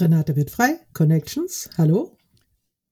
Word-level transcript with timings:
Renate 0.00 0.36
wird 0.36 0.50
frei. 0.50 0.76
Connections. 0.92 1.70
Hallo. 1.76 2.16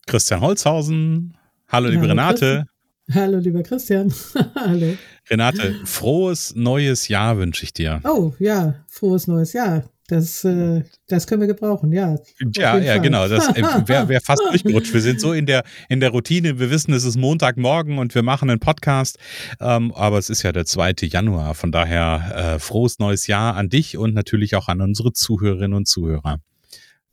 Christian 0.06 0.40
Holzhausen. 0.40 1.36
Hallo, 1.68 1.88
liebe 1.88 2.02
Hallo, 2.02 2.10
Renate. 2.10 2.38
Christian. 2.38 2.66
Hallo, 3.12 3.38
lieber 3.38 3.62
Christian. 3.62 4.14
Hallo. 4.54 4.96
Renate, 5.28 5.74
frohes 5.84 6.54
neues 6.54 7.08
Jahr 7.08 7.38
wünsche 7.38 7.64
ich 7.64 7.72
dir. 7.72 8.00
Oh, 8.04 8.32
ja, 8.38 8.84
frohes 8.88 9.26
neues 9.26 9.52
Jahr. 9.52 9.84
Das, 10.08 10.44
äh, 10.44 10.82
das 11.06 11.28
können 11.28 11.40
wir 11.40 11.46
gebrauchen, 11.46 11.92
ja. 11.92 12.16
Ja, 12.54 12.76
ja, 12.78 12.92
Fall. 12.94 13.00
genau. 13.00 13.28
Das 13.28 13.48
äh, 13.56 13.62
wäre 13.86 14.08
wär 14.08 14.20
fast 14.20 14.42
durchgerutscht. 14.42 14.92
Wir 14.92 15.00
sind 15.00 15.20
so 15.20 15.32
in 15.32 15.46
der, 15.46 15.62
in 15.88 16.00
der 16.00 16.10
Routine. 16.10 16.58
Wir 16.58 16.70
wissen, 16.70 16.92
es 16.92 17.04
ist 17.04 17.16
Montagmorgen 17.16 17.98
und 17.98 18.14
wir 18.14 18.24
machen 18.24 18.50
einen 18.50 18.58
Podcast. 18.58 19.18
Ähm, 19.60 19.92
aber 19.94 20.18
es 20.18 20.28
ist 20.28 20.42
ja 20.42 20.50
der 20.50 20.66
2. 20.66 20.94
Januar. 21.02 21.54
Von 21.54 21.70
daher 21.70 22.54
äh, 22.54 22.58
frohes 22.58 22.98
neues 22.98 23.28
Jahr 23.28 23.54
an 23.54 23.68
dich 23.68 23.96
und 23.96 24.14
natürlich 24.14 24.56
auch 24.56 24.66
an 24.66 24.80
unsere 24.80 25.12
Zuhörerinnen 25.12 25.74
und 25.74 25.86
Zuhörer. 25.86 26.40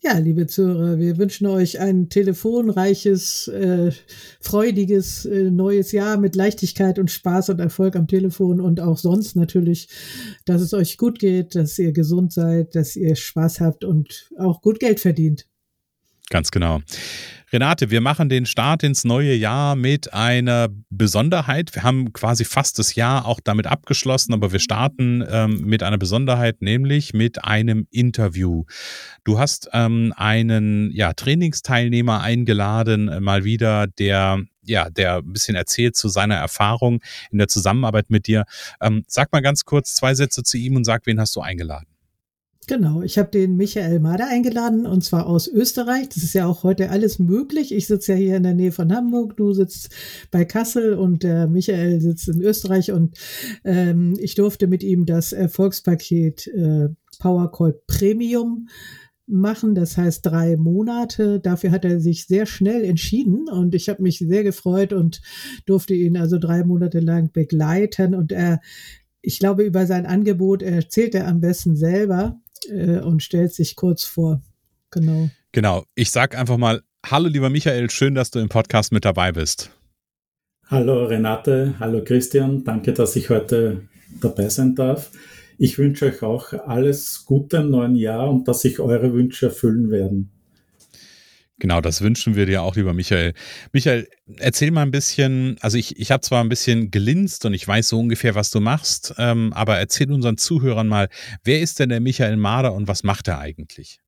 Ja, 0.04 0.20
liebe 0.20 0.46
Zuhörer, 0.46 1.00
wir 1.00 1.18
wünschen 1.18 1.48
euch 1.48 1.80
ein 1.80 2.08
telefonreiches, 2.10 3.48
äh, 3.48 3.92
freudiges 4.40 5.26
äh, 5.26 5.50
neues 5.50 5.92
Jahr 5.92 6.18
mit 6.18 6.36
Leichtigkeit 6.36 7.00
und 7.00 7.10
Spaß 7.10 7.50
und 7.50 7.60
Erfolg 7.60 7.96
am 7.96 8.08
Telefon 8.08 8.62
und 8.62 8.80
auch 8.80 9.00
sonst 9.00 9.36
natürlich, 9.36 9.90
dass 10.46 10.62
es 10.62 10.76
euch 10.76 10.98
gut 10.98 11.18
geht, 11.18 11.56
dass 11.56 11.80
ihr 11.80 11.94
gesund 11.94 12.32
seid, 12.32 12.76
dass 12.76 12.96
ihr 12.96 13.16
Spaß 13.16 13.60
habt 13.60 13.84
und 13.84 14.30
auch 14.38 14.62
gut 14.62 14.80
Geld 14.80 15.00
verdient. 15.00 15.48
Ganz 16.30 16.52
genau. 16.52 16.82
Renate, 17.54 17.90
wir 17.90 18.02
machen 18.02 18.28
den 18.28 18.46
Start 18.46 18.84
ins 18.84 19.06
neue 19.06 19.34
Jahr 19.34 19.78
mit 19.78 20.14
einer 20.14 20.68
Besonderheit. 20.90 21.74
Wir 21.74 21.84
haben 21.84 22.12
quasi 22.12 22.44
fast 22.44 22.78
das 22.78 22.96
Jahr 22.96 23.26
auch 23.26 23.40
damit 23.42 23.68
abgeschlossen, 23.68 24.34
aber 24.34 24.52
wir 24.52 24.60
starten 24.60 25.24
ähm, 25.30 25.62
mit 25.62 25.82
einer 25.82 25.98
Besonderheit, 25.98 26.62
nämlich 26.62 27.14
mit 27.14 27.46
einem 27.46 27.88
Interview. 27.90 28.66
Du 29.24 29.40
hast 29.40 29.70
ähm, 29.72 30.14
einen 30.18 30.92
ja, 30.92 31.14
Trainingsteilnehmer 31.14 32.20
eingeladen, 32.20 33.08
äh, 33.08 33.22
mal 33.22 33.46
wieder, 33.46 33.88
der 33.88 34.42
ja, 34.64 34.90
der 34.90 35.20
ein 35.20 35.32
bisschen 35.32 35.56
erzählt 35.56 35.96
zu 35.96 36.10
seiner 36.10 36.36
Erfahrung 36.36 37.00
in 37.32 37.38
der 37.38 37.48
Zusammenarbeit 37.48 38.10
mit 38.10 38.28
dir. 38.28 38.44
Ähm, 38.82 39.06
sag 39.08 39.32
mal 39.32 39.42
ganz 39.42 39.64
kurz 39.64 39.96
zwei 39.96 40.14
Sätze 40.14 40.44
zu 40.44 40.58
ihm 40.58 40.76
und 40.76 40.84
sag, 40.84 41.06
wen 41.06 41.22
hast 41.22 41.34
du 41.38 41.40
eingeladen? 41.40 41.88
Genau, 42.70 43.02
ich 43.02 43.18
habe 43.18 43.30
den 43.30 43.56
Michael 43.56 44.02
Mader 44.02 44.28
eingeladen 44.28 44.86
und 44.86 45.02
zwar 45.02 45.26
aus 45.26 45.48
Österreich. 45.48 46.10
Das 46.10 46.18
ist 46.22 46.34
ja 46.34 46.46
auch 46.46 46.64
heute 46.64 46.90
alles 46.90 47.18
möglich. 47.18 47.74
Ich 47.74 47.88
sitze 47.88 48.12
ja 48.12 48.18
hier 48.18 48.36
in 48.36 48.44
der 48.44 48.56
Nähe 48.56 48.74
von 48.74 48.94
Hamburg, 48.94 49.38
du 49.38 49.54
sitzt 49.54 49.90
bei 50.32 50.44
Kassel 50.44 50.94
und 50.96 51.24
der 51.24 51.48
Michael 51.48 52.02
sitzt 52.02 52.28
in 52.28 52.42
Österreich 52.42 52.92
und 52.92 53.18
ähm, 53.64 54.16
ich 54.20 54.36
durfte 54.36 54.68
mit 54.68 54.84
ihm 54.84 55.06
das 55.06 55.32
Erfolgspaket 55.32 56.48
äh, 56.48 56.90
Powercall 57.20 57.80
Premium 57.88 58.68
machen, 59.28 59.74
das 59.74 59.96
heißt 59.96 60.26
drei 60.26 60.58
Monate. 60.58 61.40
Dafür 61.40 61.72
hat 61.72 61.86
er 61.86 62.02
sich 62.02 62.28
sehr 62.28 62.46
schnell 62.46 62.84
entschieden 62.84 63.48
und 63.48 63.76
ich 63.76 63.88
habe 63.88 64.04
mich 64.04 64.20
sehr 64.20 64.44
gefreut 64.44 64.92
und 64.92 65.22
durfte 65.66 65.94
ihn 65.94 66.18
also 66.18 66.38
drei 66.38 66.66
Monate 66.66 67.00
lang 67.00 67.32
begleiten 67.32 68.14
und 68.14 68.34
er 68.34 68.60
ich 69.22 69.40
glaube, 69.40 69.64
über 69.64 69.86
sein 69.86 70.06
Angebot 70.06 70.62
erzählt 70.62 71.14
er 71.14 71.28
am 71.28 71.42
besten 71.42 71.76
selber 71.76 72.40
äh, 72.66 73.00
und 73.00 73.24
stellt 73.24 73.54
sich 73.54 73.76
kurz 73.76 74.04
vor. 74.04 74.42
Genau. 74.92 75.30
Genau. 75.52 75.84
Ich 75.96 76.12
sag 76.12 76.38
einfach 76.38 76.58
mal, 76.58 76.82
hallo 77.06 77.28
lieber 77.28 77.50
Michael, 77.50 77.90
schön, 77.90 78.16
dass 78.16 78.32
du 78.32 78.40
im 78.40 78.50
Podcast 78.50 78.92
mit 78.92 79.06
dabei 79.06 79.32
bist. 79.32 79.72
Hallo 80.68 81.06
Renate, 81.06 81.76
hallo 81.80 82.04
Christian, 82.04 82.64
danke, 82.64 82.94
dass 82.94 83.16
ich 83.16 83.30
heute 83.30 83.88
dabei 84.20 84.50
sein 84.50 84.76
darf. 84.76 85.12
Ich 85.58 85.78
wünsche 85.78 86.06
euch 86.06 86.22
auch 86.22 86.54
alles 86.54 87.24
Gute 87.26 87.58
im 87.58 87.72
neuen 87.72 87.96
Jahr 87.96 88.30
und 88.30 88.48
dass 88.48 88.62
sich 88.62 88.80
eure 88.80 89.14
Wünsche 89.14 89.48
erfüllen 89.48 89.90
werden. 89.90 90.37
Genau, 91.60 91.82
das 91.82 92.02
wünschen 92.02 92.36
wir 92.36 92.46
dir 92.46 92.62
auch, 92.62 92.76
lieber 92.76 92.94
Michael. 92.94 93.34
Michael, 93.74 94.08
erzähl 94.38 94.70
mal 94.70 94.84
ein 94.84 94.92
bisschen, 94.92 95.58
also 95.62 95.78
ich, 95.78 96.00
ich 96.00 96.12
habe 96.12 96.22
zwar 96.22 96.44
ein 96.44 96.50
bisschen 96.50 96.92
gelinst 96.92 97.46
und 97.46 97.54
ich 97.56 97.68
weiß 97.68 97.88
so 97.90 98.00
ungefähr, 98.00 98.36
was 98.36 98.52
du 98.52 98.60
machst, 98.60 99.16
ähm, 99.18 99.52
aber 99.54 99.78
erzähl 99.78 100.12
unseren 100.12 100.38
Zuhörern 100.38 100.88
mal, 100.88 101.10
wer 101.44 101.60
ist 101.62 101.80
denn 101.80 101.90
der 101.90 102.00
Michael 102.00 102.38
Mader 102.38 102.74
und 102.74 102.88
was 102.88 103.04
macht 103.04 103.28
er 103.28 103.40
eigentlich? 103.40 104.00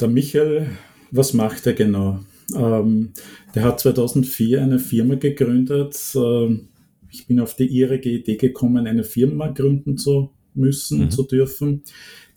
Der 0.00 0.08
Michael, 0.08 0.70
was 1.10 1.34
macht 1.34 1.66
er 1.66 1.74
genau? 1.74 2.20
Ähm, 2.56 3.12
der 3.54 3.64
hat 3.64 3.80
2004 3.80 4.62
eine 4.62 4.78
Firma 4.78 5.16
gegründet. 5.16 5.96
Ähm, 6.14 6.68
ich 7.10 7.26
bin 7.26 7.40
auf 7.40 7.56
die 7.56 7.66
irrige 7.66 8.10
Idee 8.10 8.36
gekommen, 8.36 8.86
eine 8.86 9.04
Firma 9.04 9.48
gründen 9.48 9.98
zu 9.98 10.30
müssen, 10.54 11.04
mhm. 11.04 11.10
zu 11.10 11.24
dürfen. 11.24 11.82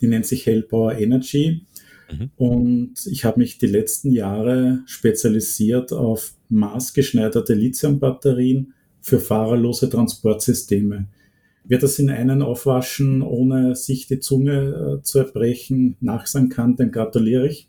Die 0.00 0.06
nennt 0.06 0.26
sich 0.26 0.44
Hellpower 0.44 0.98
Energy. 0.98 1.62
Mhm. 2.12 2.30
Und 2.36 2.94
ich 3.06 3.24
habe 3.24 3.40
mich 3.40 3.58
die 3.58 3.66
letzten 3.66 4.12
Jahre 4.12 4.80
spezialisiert 4.86 5.92
auf 5.92 6.34
maßgeschneiderte 6.48 7.54
Lithiumbatterien 7.54 8.74
für 9.00 9.18
fahrerlose 9.18 9.88
Transportsysteme. 9.88 11.08
Wer 11.64 11.78
das 11.78 11.98
in 11.98 12.10
einen 12.10 12.42
aufwaschen, 12.42 13.22
ohne 13.22 13.76
sich 13.76 14.06
die 14.06 14.20
Zunge 14.20 14.98
äh, 14.98 15.02
zu 15.02 15.20
erbrechen, 15.20 15.96
nachsagen 16.00 16.48
kann, 16.48 16.76
dann 16.76 16.90
gratuliere 16.90 17.46
ich. 17.46 17.68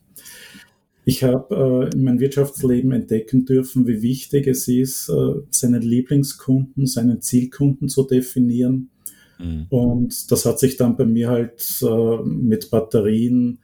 Ich 1.06 1.24
habe 1.24 1.90
äh, 1.92 1.96
in 1.96 2.04
meinem 2.04 2.20
Wirtschaftsleben 2.20 2.92
entdecken 2.92 3.46
dürfen, 3.46 3.88
wie 3.88 4.02
wichtig 4.02 4.48
es 4.48 4.68
ist, 4.68 5.10
äh, 5.10 5.42
seinen 5.50 5.82
Lieblingskunden, 5.82 6.86
seinen 6.86 7.22
Zielkunden 7.22 7.90
zu 7.90 8.04
definieren. 8.04 8.90
Mhm. 9.38 9.66
Und 9.70 10.32
das 10.32 10.46
hat 10.46 10.60
sich 10.60 10.78
dann 10.78 10.96
bei 10.96 11.06
mir 11.06 11.30
halt 11.30 11.82
äh, 11.82 12.24
mit 12.24 12.72
Batterien 12.72 13.60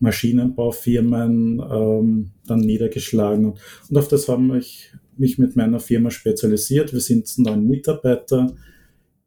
Maschinenbaufirmen 0.00 1.60
ähm, 1.60 2.30
dann 2.46 2.60
niedergeschlagen. 2.60 3.54
Und 3.88 3.96
auf 3.96 4.08
das 4.08 4.28
habe 4.28 4.58
ich 4.58 4.92
mich 5.16 5.38
mit 5.38 5.56
meiner 5.56 5.80
Firma 5.80 6.10
spezialisiert. 6.10 6.92
Wir 6.92 7.00
sind 7.00 7.32
neun 7.38 7.66
Mitarbeiter, 7.66 8.52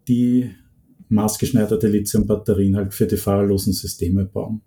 die 0.08 0.50
maßgeschneiderte 1.10 1.88
Lithiumbatterien 1.88 2.76
halt 2.76 2.94
für 2.94 3.06
die 3.06 3.18
fahrerlosen 3.18 3.74
Systeme 3.74 4.26
bauen 4.26 4.62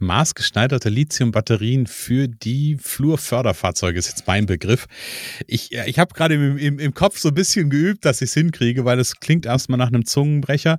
maßgeschneiderte 0.00 0.88
Lithium-Batterien 0.88 1.86
für 1.86 2.28
die 2.28 2.76
Flurförderfahrzeuge 2.80 3.98
ist 3.98 4.08
jetzt 4.08 4.26
mein 4.26 4.46
Begriff. 4.46 4.86
Ich, 5.46 5.72
ich 5.72 5.98
habe 5.98 6.14
gerade 6.14 6.34
im, 6.34 6.58
im, 6.58 6.78
im, 6.78 6.94
Kopf 6.94 7.18
so 7.18 7.28
ein 7.28 7.34
bisschen 7.34 7.70
geübt, 7.70 8.04
dass 8.04 8.22
ich 8.22 8.30
es 8.30 8.34
hinkriege, 8.34 8.84
weil 8.84 8.98
es 8.98 9.20
klingt 9.20 9.46
erstmal 9.46 9.78
nach 9.78 9.88
einem 9.88 10.04
Zungenbrecher 10.04 10.78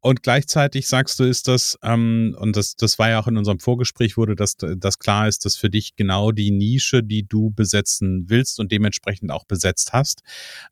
und 0.00 0.22
gleichzeitig 0.22 0.88
sagst 0.88 1.20
du, 1.20 1.24
ist 1.24 1.48
das, 1.48 1.78
ähm, 1.82 2.36
und 2.38 2.56
das, 2.56 2.76
das 2.76 2.98
war 2.98 3.10
ja 3.10 3.20
auch 3.20 3.28
in 3.28 3.36
unserem 3.36 3.60
Vorgespräch, 3.60 4.16
wurde 4.16 4.34
das, 4.34 4.56
das 4.56 4.98
klar 4.98 5.28
ist, 5.28 5.44
dass 5.44 5.56
für 5.56 5.70
dich 5.70 5.96
genau 5.96 6.32
die 6.32 6.50
Nische, 6.50 7.02
die 7.02 7.26
du 7.26 7.50
besetzen 7.50 8.24
willst 8.28 8.58
und 8.58 8.72
dementsprechend 8.72 9.30
auch 9.30 9.44
besetzt 9.44 9.92
hast. 9.92 10.22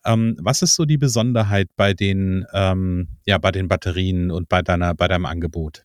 Ähm, 0.05 0.37
was 0.41 0.62
ist 0.62 0.75
so 0.75 0.85
die 0.85 0.99
Besonderheit 0.99 1.69
bei 1.76 1.94
den, 1.94 2.47
ähm, 2.52 3.08
ja, 3.26 3.38
bei 3.38 3.52
den 3.52 3.69
Batterien 3.69 4.31
und 4.31 4.49
bei 4.49 4.62
deiner, 4.62 4.94
bei 4.94 5.08
deinem 5.08 5.26
Angebot? 5.26 5.85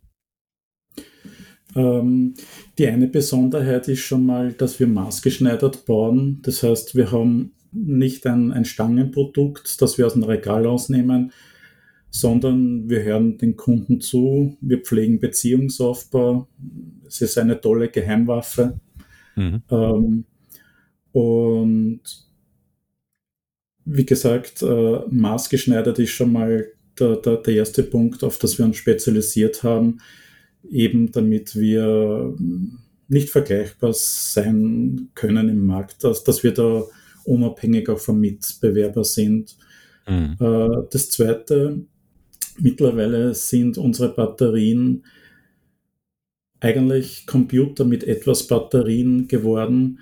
Ähm, 1.75 2.33
die 2.77 2.87
eine 2.87 3.07
Besonderheit 3.07 3.87
ist 3.87 3.99
schon 3.99 4.25
mal, 4.25 4.53
dass 4.53 4.79
wir 4.79 4.87
maßgeschneidert 4.87 5.85
bauen. 5.85 6.39
Das 6.43 6.63
heißt, 6.63 6.95
wir 6.95 7.11
haben 7.11 7.51
nicht 7.71 8.25
ein, 8.25 8.51
ein 8.51 8.65
Stangenprodukt, 8.65 9.81
das 9.81 9.97
wir 9.97 10.05
aus 10.07 10.13
dem 10.13 10.23
Regal 10.23 10.65
ausnehmen, 10.65 11.31
sondern 12.09 12.89
wir 12.89 13.03
hören 13.03 13.37
den 13.37 13.57
Kunden 13.57 13.99
zu, 13.99 14.57
wir 14.61 14.79
pflegen 14.79 15.19
Beziehungsaufbau. 15.19 16.47
Es 17.05 17.21
ist 17.21 17.37
eine 17.37 17.59
tolle 17.59 17.89
Geheimwaffe. 17.89 18.79
Mhm. 19.35 19.61
Ähm, 19.69 20.25
Und 21.11 22.01
wie 23.85 24.05
gesagt, 24.05 24.61
äh, 24.61 24.99
maßgeschneidert 25.09 25.99
ist 25.99 26.09
schon 26.09 26.33
mal 26.33 26.67
der, 26.99 27.17
der, 27.17 27.37
der 27.37 27.53
erste 27.53 27.83
Punkt, 27.83 28.23
auf 28.23 28.37
das 28.37 28.57
wir 28.57 28.65
uns 28.65 28.75
spezialisiert 28.75 29.63
haben, 29.63 29.99
eben 30.69 31.11
damit 31.11 31.55
wir 31.55 32.35
nicht 33.07 33.29
vergleichbar 33.29 33.93
sein 33.93 35.09
können 35.15 35.49
im 35.49 35.65
Markt, 35.65 36.03
dass, 36.03 36.23
dass 36.23 36.43
wir 36.43 36.53
da 36.53 36.83
unabhängig 37.23 37.89
auch 37.89 37.99
vom 37.99 38.19
Mitbewerber 38.19 39.03
sind. 39.03 39.57
Mhm. 40.07 40.37
Äh, 40.39 40.87
das 40.91 41.09
zweite, 41.09 41.79
mittlerweile 42.59 43.33
sind 43.33 43.77
unsere 43.77 44.13
Batterien 44.13 45.03
eigentlich 46.59 47.27
Computer 47.27 47.85
mit 47.85 48.03
etwas 48.03 48.47
Batterien 48.47 49.27
geworden. 49.27 49.99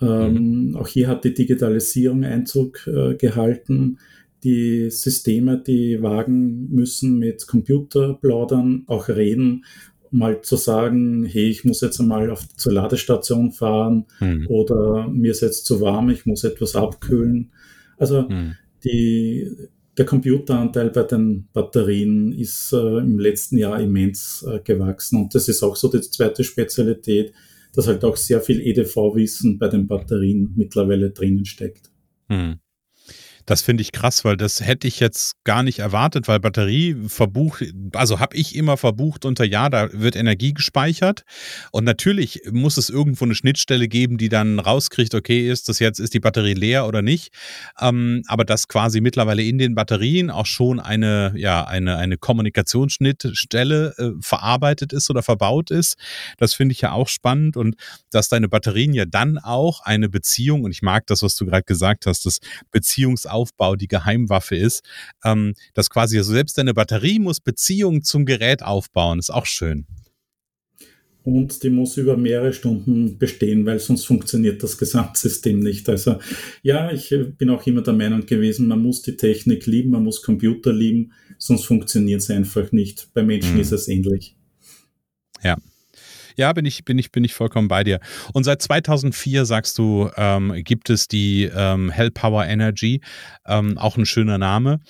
Ähm, 0.00 0.68
mhm. 0.68 0.76
Auch 0.76 0.88
hier 0.88 1.08
hat 1.08 1.24
die 1.24 1.34
Digitalisierung 1.34 2.24
Einzug 2.24 2.86
äh, 2.86 3.14
gehalten. 3.14 3.98
Die 4.44 4.90
Systeme, 4.90 5.62
die 5.62 6.02
Wagen 6.02 6.68
müssen 6.70 7.18
mit 7.18 7.46
Computer 7.46 8.14
plaudern, 8.14 8.84
auch 8.86 9.08
reden, 9.08 9.64
mal 10.10 10.42
zu 10.42 10.56
sagen, 10.56 11.24
hey, 11.24 11.48
ich 11.48 11.64
muss 11.64 11.80
jetzt 11.80 12.00
einmal 12.00 12.30
auf, 12.30 12.46
zur 12.56 12.72
Ladestation 12.72 13.52
fahren 13.52 14.06
mhm. 14.20 14.46
oder 14.48 15.08
mir 15.08 15.30
ist 15.30 15.42
jetzt 15.42 15.66
zu 15.66 15.80
warm, 15.80 16.10
ich 16.10 16.26
muss 16.26 16.44
etwas 16.44 16.76
abkühlen. 16.76 17.50
Also 17.98 18.22
mhm. 18.22 18.56
die, 18.84 19.50
der 19.96 20.04
Computeranteil 20.04 20.90
bei 20.90 21.02
den 21.02 21.48
Batterien 21.52 22.32
ist 22.32 22.72
äh, 22.72 22.98
im 22.98 23.18
letzten 23.18 23.58
Jahr 23.58 23.80
immens 23.80 24.46
äh, 24.48 24.60
gewachsen 24.60 25.22
und 25.22 25.34
das 25.34 25.48
ist 25.48 25.62
auch 25.62 25.76
so 25.76 25.88
die 25.88 26.00
zweite 26.00 26.44
Spezialität, 26.44 27.32
dass 27.74 27.86
halt 27.86 28.04
auch 28.04 28.16
sehr 28.16 28.40
viel 28.40 28.60
EDV-Wissen 28.60 29.58
bei 29.58 29.68
den 29.68 29.86
Batterien 29.86 30.52
mittlerweile 30.56 31.10
drinnen 31.10 31.44
steckt. 31.44 31.90
Hm. 32.28 32.58
Das 33.46 33.62
finde 33.62 33.82
ich 33.82 33.92
krass, 33.92 34.24
weil 34.24 34.36
das 34.36 34.60
hätte 34.60 34.88
ich 34.88 34.98
jetzt 34.98 35.36
gar 35.44 35.62
nicht 35.62 35.78
erwartet, 35.78 36.26
weil 36.26 36.40
Batterie 36.40 36.96
verbucht, 37.06 37.64
also 37.94 38.18
habe 38.18 38.36
ich 38.36 38.56
immer 38.56 38.76
verbucht 38.76 39.24
unter 39.24 39.44
ja, 39.44 39.68
da 39.68 39.88
wird 39.92 40.16
Energie 40.16 40.52
gespeichert. 40.52 41.22
Und 41.70 41.84
natürlich 41.84 42.42
muss 42.50 42.76
es 42.76 42.90
irgendwo 42.90 43.24
eine 43.24 43.36
Schnittstelle 43.36 43.86
geben, 43.86 44.18
die 44.18 44.28
dann 44.28 44.58
rauskriegt, 44.58 45.14
okay, 45.14 45.48
ist 45.48 45.68
das 45.68 45.78
jetzt, 45.78 46.00
ist 46.00 46.14
die 46.14 46.20
Batterie 46.20 46.54
leer 46.54 46.88
oder 46.88 47.02
nicht, 47.02 47.32
ähm, 47.80 48.22
aber 48.26 48.44
dass 48.44 48.66
quasi 48.66 49.00
mittlerweile 49.00 49.44
in 49.44 49.58
den 49.58 49.76
Batterien 49.76 50.28
auch 50.30 50.46
schon 50.46 50.80
eine, 50.80 51.32
ja, 51.36 51.64
eine, 51.64 51.98
eine 51.98 52.16
Kommunikationsschnittstelle 52.16 53.94
äh, 53.96 54.10
verarbeitet 54.20 54.92
ist 54.92 55.08
oder 55.08 55.22
verbaut 55.22 55.70
ist, 55.70 55.96
das 56.38 56.54
finde 56.54 56.72
ich 56.72 56.80
ja 56.80 56.90
auch 56.90 57.08
spannend. 57.08 57.56
Und 57.56 57.76
dass 58.10 58.28
deine 58.28 58.48
Batterien 58.48 58.92
ja 58.92 59.04
dann 59.04 59.38
auch 59.38 59.82
eine 59.82 60.08
Beziehung, 60.08 60.64
und 60.64 60.72
ich 60.72 60.82
mag 60.82 61.06
das, 61.06 61.22
was 61.22 61.36
du 61.36 61.46
gerade 61.46 61.62
gesagt 61.62 62.06
hast, 62.06 62.26
das 62.26 62.40
Beziehungs 62.72 63.24
Aufbau 63.36 63.76
die 63.76 63.88
Geheimwaffe 63.88 64.56
ist, 64.56 64.82
ähm, 65.24 65.54
dass 65.74 65.90
quasi 65.90 66.16
also 66.16 66.32
selbst 66.32 66.56
deine 66.56 66.74
Batterie 66.74 67.18
muss 67.18 67.40
Beziehungen 67.40 68.02
zum 68.02 68.24
Gerät 68.24 68.62
aufbauen. 68.62 69.18
Ist 69.18 69.30
auch 69.30 69.46
schön. 69.46 69.86
Und 71.22 71.62
die 71.64 71.70
muss 71.70 71.96
über 71.96 72.16
mehrere 72.16 72.52
Stunden 72.52 73.18
bestehen, 73.18 73.66
weil 73.66 73.80
sonst 73.80 74.06
funktioniert 74.06 74.62
das 74.62 74.78
Gesamtsystem 74.78 75.58
nicht. 75.58 75.88
Also 75.88 76.20
ja, 76.62 76.92
ich 76.92 77.12
bin 77.36 77.50
auch 77.50 77.66
immer 77.66 77.82
der 77.82 77.94
Meinung 77.94 78.24
gewesen, 78.26 78.68
man 78.68 78.80
muss 78.80 79.02
die 79.02 79.16
Technik 79.16 79.66
lieben, 79.66 79.90
man 79.90 80.04
muss 80.04 80.22
Computer 80.22 80.72
lieben, 80.72 81.12
sonst 81.36 81.64
funktioniert 81.64 82.20
es 82.20 82.30
einfach 82.30 82.70
nicht. 82.70 83.08
Bei 83.12 83.24
Menschen 83.24 83.54
mhm. 83.54 83.60
ist 83.60 83.72
es 83.72 83.88
ähnlich. 83.88 84.36
Ja, 85.42 85.56
ja, 86.36 86.52
bin 86.52 86.64
ich, 86.64 86.84
bin 86.84 86.98
ich, 86.98 87.10
bin 87.10 87.24
ich 87.24 87.34
vollkommen 87.34 87.68
bei 87.68 87.84
dir. 87.84 88.00
Und 88.32 88.44
seit 88.44 88.62
2004 88.62 89.44
sagst 89.44 89.78
du, 89.78 90.10
ähm, 90.16 90.52
gibt 90.64 90.90
es 90.90 91.08
die 91.08 91.50
ähm, 91.54 91.90
Hell 91.90 92.10
Power 92.10 92.44
Energy, 92.44 93.00
ähm, 93.46 93.78
auch 93.78 93.96
ein 93.96 94.06
schöner 94.06 94.38
Name. 94.38 94.80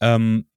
Ähm, 0.00 0.47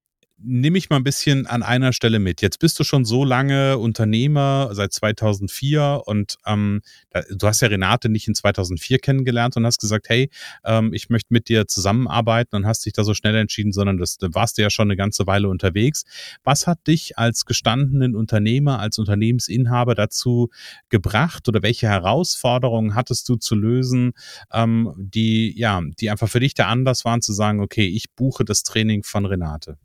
nimm 0.43 0.73
mich 0.73 0.89
mal 0.89 0.97
ein 0.97 1.03
bisschen 1.03 1.47
an 1.47 1.63
einer 1.63 1.93
Stelle 1.93 2.19
mit. 2.19 2.41
Jetzt 2.41 2.59
bist 2.59 2.79
du 2.79 2.83
schon 2.83 3.05
so 3.05 3.23
lange 3.23 3.77
Unternehmer, 3.77 4.69
seit 4.73 4.93
2004 4.93 6.03
und 6.05 6.37
ähm, 6.45 6.81
du 7.29 7.47
hast 7.47 7.61
ja 7.61 7.67
Renate 7.67 8.09
nicht 8.09 8.27
in 8.27 8.35
2004 8.35 8.99
kennengelernt 8.99 9.57
und 9.57 9.65
hast 9.65 9.79
gesagt, 9.79 10.09
hey, 10.09 10.29
ähm, 10.63 10.93
ich 10.93 11.09
möchte 11.09 11.33
mit 11.33 11.49
dir 11.49 11.67
zusammenarbeiten 11.67 12.55
und 12.55 12.65
hast 12.65 12.85
dich 12.85 12.93
da 12.93 13.03
so 13.03 13.13
schnell 13.13 13.35
entschieden, 13.35 13.71
sondern 13.71 13.97
das, 13.97 14.17
da 14.17 14.27
warst 14.31 14.57
du 14.57 14.61
ja 14.61 14.69
schon 14.69 14.87
eine 14.87 14.95
ganze 14.95 15.27
Weile 15.27 15.49
unterwegs. 15.49 16.03
Was 16.43 16.67
hat 16.67 16.87
dich 16.87 17.17
als 17.17 17.45
gestandenen 17.45 18.15
Unternehmer, 18.15 18.79
als 18.79 18.99
Unternehmensinhaber 18.99 19.95
dazu 19.95 20.49
gebracht 20.89 21.47
oder 21.47 21.61
welche 21.61 21.87
Herausforderungen 21.87 22.95
hattest 22.95 23.27
du 23.29 23.35
zu 23.35 23.55
lösen, 23.55 24.13
ähm, 24.51 24.93
die, 24.97 25.57
ja, 25.57 25.81
die 25.99 26.09
einfach 26.09 26.29
für 26.29 26.39
dich 26.39 26.53
der 26.53 26.67
Anlass 26.67 27.05
waren 27.05 27.21
zu 27.21 27.33
sagen, 27.33 27.61
okay, 27.61 27.87
ich 27.87 28.11
buche 28.15 28.45
das 28.45 28.63
Training 28.63 29.03
von 29.03 29.25
Renate? 29.25 29.77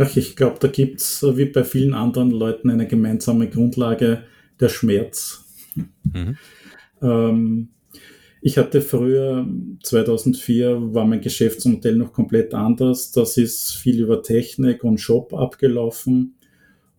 Ach, 0.00 0.16
ich 0.16 0.36
glaube, 0.36 0.58
da 0.60 0.68
gibt 0.68 1.00
es 1.00 1.24
wie 1.24 1.46
bei 1.46 1.64
vielen 1.64 1.92
anderen 1.92 2.30
Leuten 2.30 2.70
eine 2.70 2.86
gemeinsame 2.86 3.48
Grundlage, 3.50 4.22
der 4.60 4.68
Schmerz. 4.68 5.44
Mhm. 6.04 6.36
Ähm, 7.02 7.68
ich 8.40 8.56
hatte 8.58 8.80
früher, 8.80 9.44
2004 9.82 10.94
war 10.94 11.04
mein 11.04 11.20
Geschäftsmodell 11.20 11.96
noch 11.96 12.12
komplett 12.12 12.54
anders. 12.54 13.10
Das 13.10 13.36
ist 13.36 13.72
viel 13.74 14.00
über 14.00 14.22
Technik 14.22 14.84
und 14.84 14.98
Shop 14.98 15.34
abgelaufen. 15.34 16.34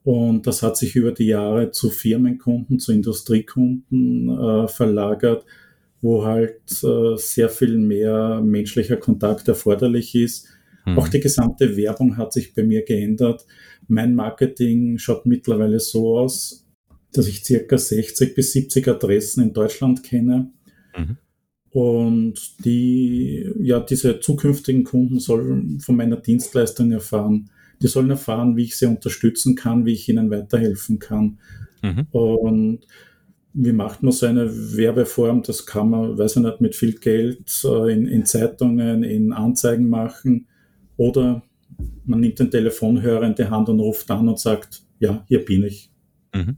Und 0.03 0.45
das 0.45 0.61
hat 0.61 0.75
sich 0.75 0.97
über 0.97 1.13
die 1.13 1.27
Jahre 1.27 1.71
zu 1.71 1.89
Firmenkunden, 1.89 2.79
zu 2.79 2.91
Industriekunden 2.91 4.29
äh, 4.29 4.67
verlagert, 4.67 5.45
wo 6.01 6.25
halt 6.25 6.59
äh, 6.83 7.15
sehr 7.15 7.47
viel 7.47 7.77
mehr 7.77 8.41
menschlicher 8.41 8.97
Kontakt 8.97 9.47
erforderlich 9.47 10.15
ist 10.15 10.47
Mhm. 10.85 10.97
Auch 10.97 11.07
die 11.07 11.19
gesamte 11.19 11.75
Werbung 11.75 12.17
hat 12.17 12.33
sich 12.33 12.53
bei 12.53 12.63
mir 12.63 12.83
geändert. 12.83 13.45
Mein 13.87 14.15
Marketing 14.15 14.97
schaut 14.97 15.25
mittlerweile 15.25 15.79
so 15.79 16.19
aus, 16.19 16.67
dass 17.11 17.27
ich 17.27 17.43
circa 17.43 17.77
60 17.77 18.35
bis 18.35 18.53
70 18.53 18.87
Adressen 18.87 19.43
in 19.43 19.53
Deutschland 19.53 20.03
kenne. 20.03 20.51
Mhm. 20.97 21.17
Und 21.71 22.65
die, 22.65 23.51
ja, 23.59 23.79
diese 23.79 24.19
zukünftigen 24.19 24.83
Kunden 24.83 25.19
sollen 25.19 25.79
von 25.79 25.95
meiner 25.95 26.17
Dienstleistung 26.17 26.91
erfahren. 26.91 27.49
Die 27.81 27.87
sollen 27.87 28.09
erfahren, 28.09 28.57
wie 28.57 28.63
ich 28.63 28.75
sie 28.75 28.87
unterstützen 28.87 29.55
kann, 29.55 29.85
wie 29.85 29.93
ich 29.93 30.09
ihnen 30.09 30.31
weiterhelfen 30.31 30.99
kann. 30.99 31.39
Mhm. 31.81 32.07
Und 32.11 32.80
wie 33.54 33.71
macht 33.71 34.04
man 34.04 34.11
so 34.11 34.25
eine 34.25 34.49
Werbeform? 34.77 35.44
Das 35.44 35.65
kann 35.65 35.89
man, 35.89 36.18
weiß 36.18 36.37
ich 36.37 36.44
nicht, 36.44 36.61
mit 36.61 36.75
viel 36.75 36.94
Geld 36.94 37.63
äh, 37.63 37.94
in, 37.94 38.07
in 38.07 38.25
Zeitungen, 38.25 39.04
in 39.04 39.31
Anzeigen 39.31 39.89
machen. 39.89 40.47
Oder 40.99 41.41
man 42.03 42.19
nimmt 42.19 42.39
den 42.39 42.51
Telefonhörer 42.51 43.23
in 43.23 43.33
die 43.33 43.45
Hand 43.45 43.69
und 43.69 43.79
ruft 43.79 44.11
an 44.11 44.27
und 44.27 44.37
sagt, 44.37 44.81
ja, 44.99 45.23
hier 45.29 45.45
bin 45.45 45.63
ich. 45.63 45.89
Mhm. 46.35 46.57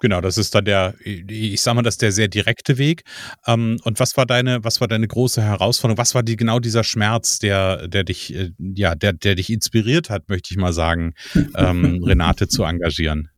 Genau, 0.00 0.20
das 0.20 0.36
ist 0.36 0.52
dann 0.54 0.64
der, 0.64 0.94
ich 1.04 1.60
sag 1.60 1.74
mal, 1.74 1.82
das 1.82 1.94
ist 1.94 2.02
der 2.02 2.10
sehr 2.10 2.26
direkte 2.26 2.76
Weg. 2.76 3.02
Ähm, 3.46 3.78
und 3.84 4.00
was 4.00 4.16
war 4.16 4.26
deine, 4.26 4.64
was 4.64 4.80
war 4.80 4.88
deine 4.88 5.06
große 5.06 5.40
Herausforderung? 5.40 5.98
Was 5.98 6.16
war 6.16 6.24
die, 6.24 6.36
genau 6.36 6.58
dieser 6.58 6.82
Schmerz, 6.82 7.38
der, 7.38 7.86
der 7.86 8.02
dich, 8.02 8.34
äh, 8.34 8.50
ja, 8.58 8.96
der, 8.96 9.12
der 9.12 9.36
dich 9.36 9.50
inspiriert 9.50 10.10
hat, 10.10 10.28
möchte 10.28 10.52
ich 10.52 10.56
mal 10.56 10.72
sagen, 10.72 11.14
ähm, 11.54 12.02
Renate 12.04 12.48
zu 12.48 12.64
engagieren? 12.64 13.28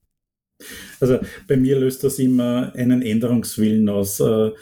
Also 1.01 1.21
bei 1.47 1.59
mir 1.59 1.79
löst 1.79 2.03
das 2.03 2.19
immer 2.19 2.73
einen 2.75 3.03
Änderungswillen 3.03 3.89
aus. 3.91 4.21
Äh, 4.21 4.53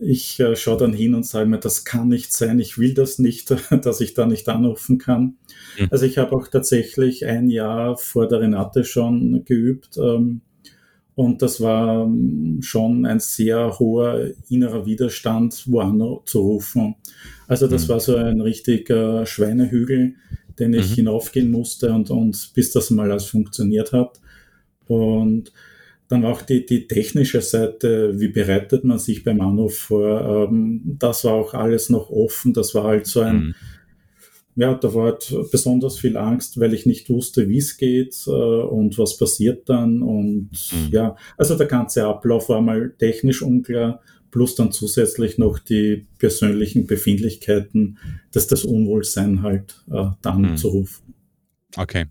ich 0.00 0.40
äh, 0.40 0.56
schaue 0.56 0.78
dann 0.78 0.92
hin 0.92 1.14
und 1.14 1.24
sage 1.24 1.48
mir, 1.48 1.58
das 1.58 1.84
kann 1.84 2.08
nicht 2.08 2.32
sein, 2.32 2.58
ich 2.58 2.78
will 2.78 2.94
das 2.94 3.18
nicht, 3.18 3.54
dass 3.82 4.00
ich 4.00 4.14
da 4.14 4.26
nicht 4.26 4.48
anrufen 4.48 4.98
kann. 4.98 5.36
Mhm. 5.78 5.88
Also 5.90 6.06
ich 6.06 6.18
habe 6.18 6.34
auch 6.34 6.48
tatsächlich 6.48 7.26
ein 7.26 7.48
Jahr 7.48 7.96
vor 7.96 8.28
der 8.28 8.40
Renate 8.40 8.84
schon 8.84 9.44
geübt 9.44 9.96
ähm, 9.98 10.40
und 11.14 11.42
das 11.42 11.60
war 11.60 12.04
ähm, 12.04 12.58
schon 12.62 13.06
ein 13.06 13.20
sehr 13.20 13.78
hoher 13.78 14.30
innerer 14.48 14.84
Widerstand, 14.84 15.64
wo 15.66 15.80
anzurufen. 15.80 16.96
Also 17.46 17.68
das 17.68 17.84
mhm. 17.84 17.88
war 17.90 18.00
so 18.00 18.16
ein 18.16 18.40
richtiger 18.40 19.24
Schweinehügel, 19.24 20.14
den 20.58 20.74
ich 20.74 20.90
mhm. 20.90 20.94
hinaufgehen 20.94 21.50
musste 21.50 21.92
und, 21.92 22.10
und 22.10 22.52
bis 22.54 22.72
das 22.72 22.90
mal 22.90 23.10
alles 23.10 23.26
funktioniert 23.26 23.92
hat. 23.92 24.20
Und 24.86 25.52
dann 26.08 26.24
auch 26.24 26.42
die, 26.42 26.66
die 26.66 26.86
technische 26.86 27.40
Seite, 27.40 28.18
wie 28.20 28.28
bereitet 28.28 28.84
man 28.84 28.98
sich 28.98 29.24
beim 29.24 29.40
Anruf 29.40 29.78
vor? 29.78 30.48
Ähm, 30.50 30.82
das 30.98 31.24
war 31.24 31.34
auch 31.34 31.54
alles 31.54 31.88
noch 31.88 32.10
offen. 32.10 32.52
Das 32.52 32.74
war 32.74 32.84
halt 32.84 33.06
so 33.06 33.20
ein, 33.20 33.36
mhm. 33.36 33.54
ja, 34.56 34.74
da 34.74 34.92
war 34.94 35.12
halt 35.12 35.34
besonders 35.50 35.98
viel 35.98 36.16
Angst, 36.16 36.60
weil 36.60 36.74
ich 36.74 36.84
nicht 36.84 37.08
wusste, 37.08 37.48
wie 37.48 37.58
es 37.58 37.76
geht 37.78 38.14
äh, 38.26 38.30
und 38.30 38.98
was 38.98 39.16
passiert 39.16 39.68
dann. 39.68 40.02
Und 40.02 40.50
mhm. 40.72 40.88
ja, 40.90 41.16
also 41.38 41.56
der 41.56 41.66
ganze 41.66 42.04
Ablauf 42.04 42.50
war 42.50 42.60
mal 42.60 42.92
technisch 42.98 43.40
unklar, 43.40 44.00
plus 44.30 44.56
dann 44.56 44.72
zusätzlich 44.72 45.38
noch 45.38 45.58
die 45.58 46.06
persönlichen 46.18 46.86
Befindlichkeiten, 46.86 47.98
dass 48.30 48.46
das 48.46 48.64
Unwohlsein 48.64 49.42
halt 49.42 49.82
äh, 49.90 50.10
mhm. 50.82 50.94
Okay. 51.76 52.06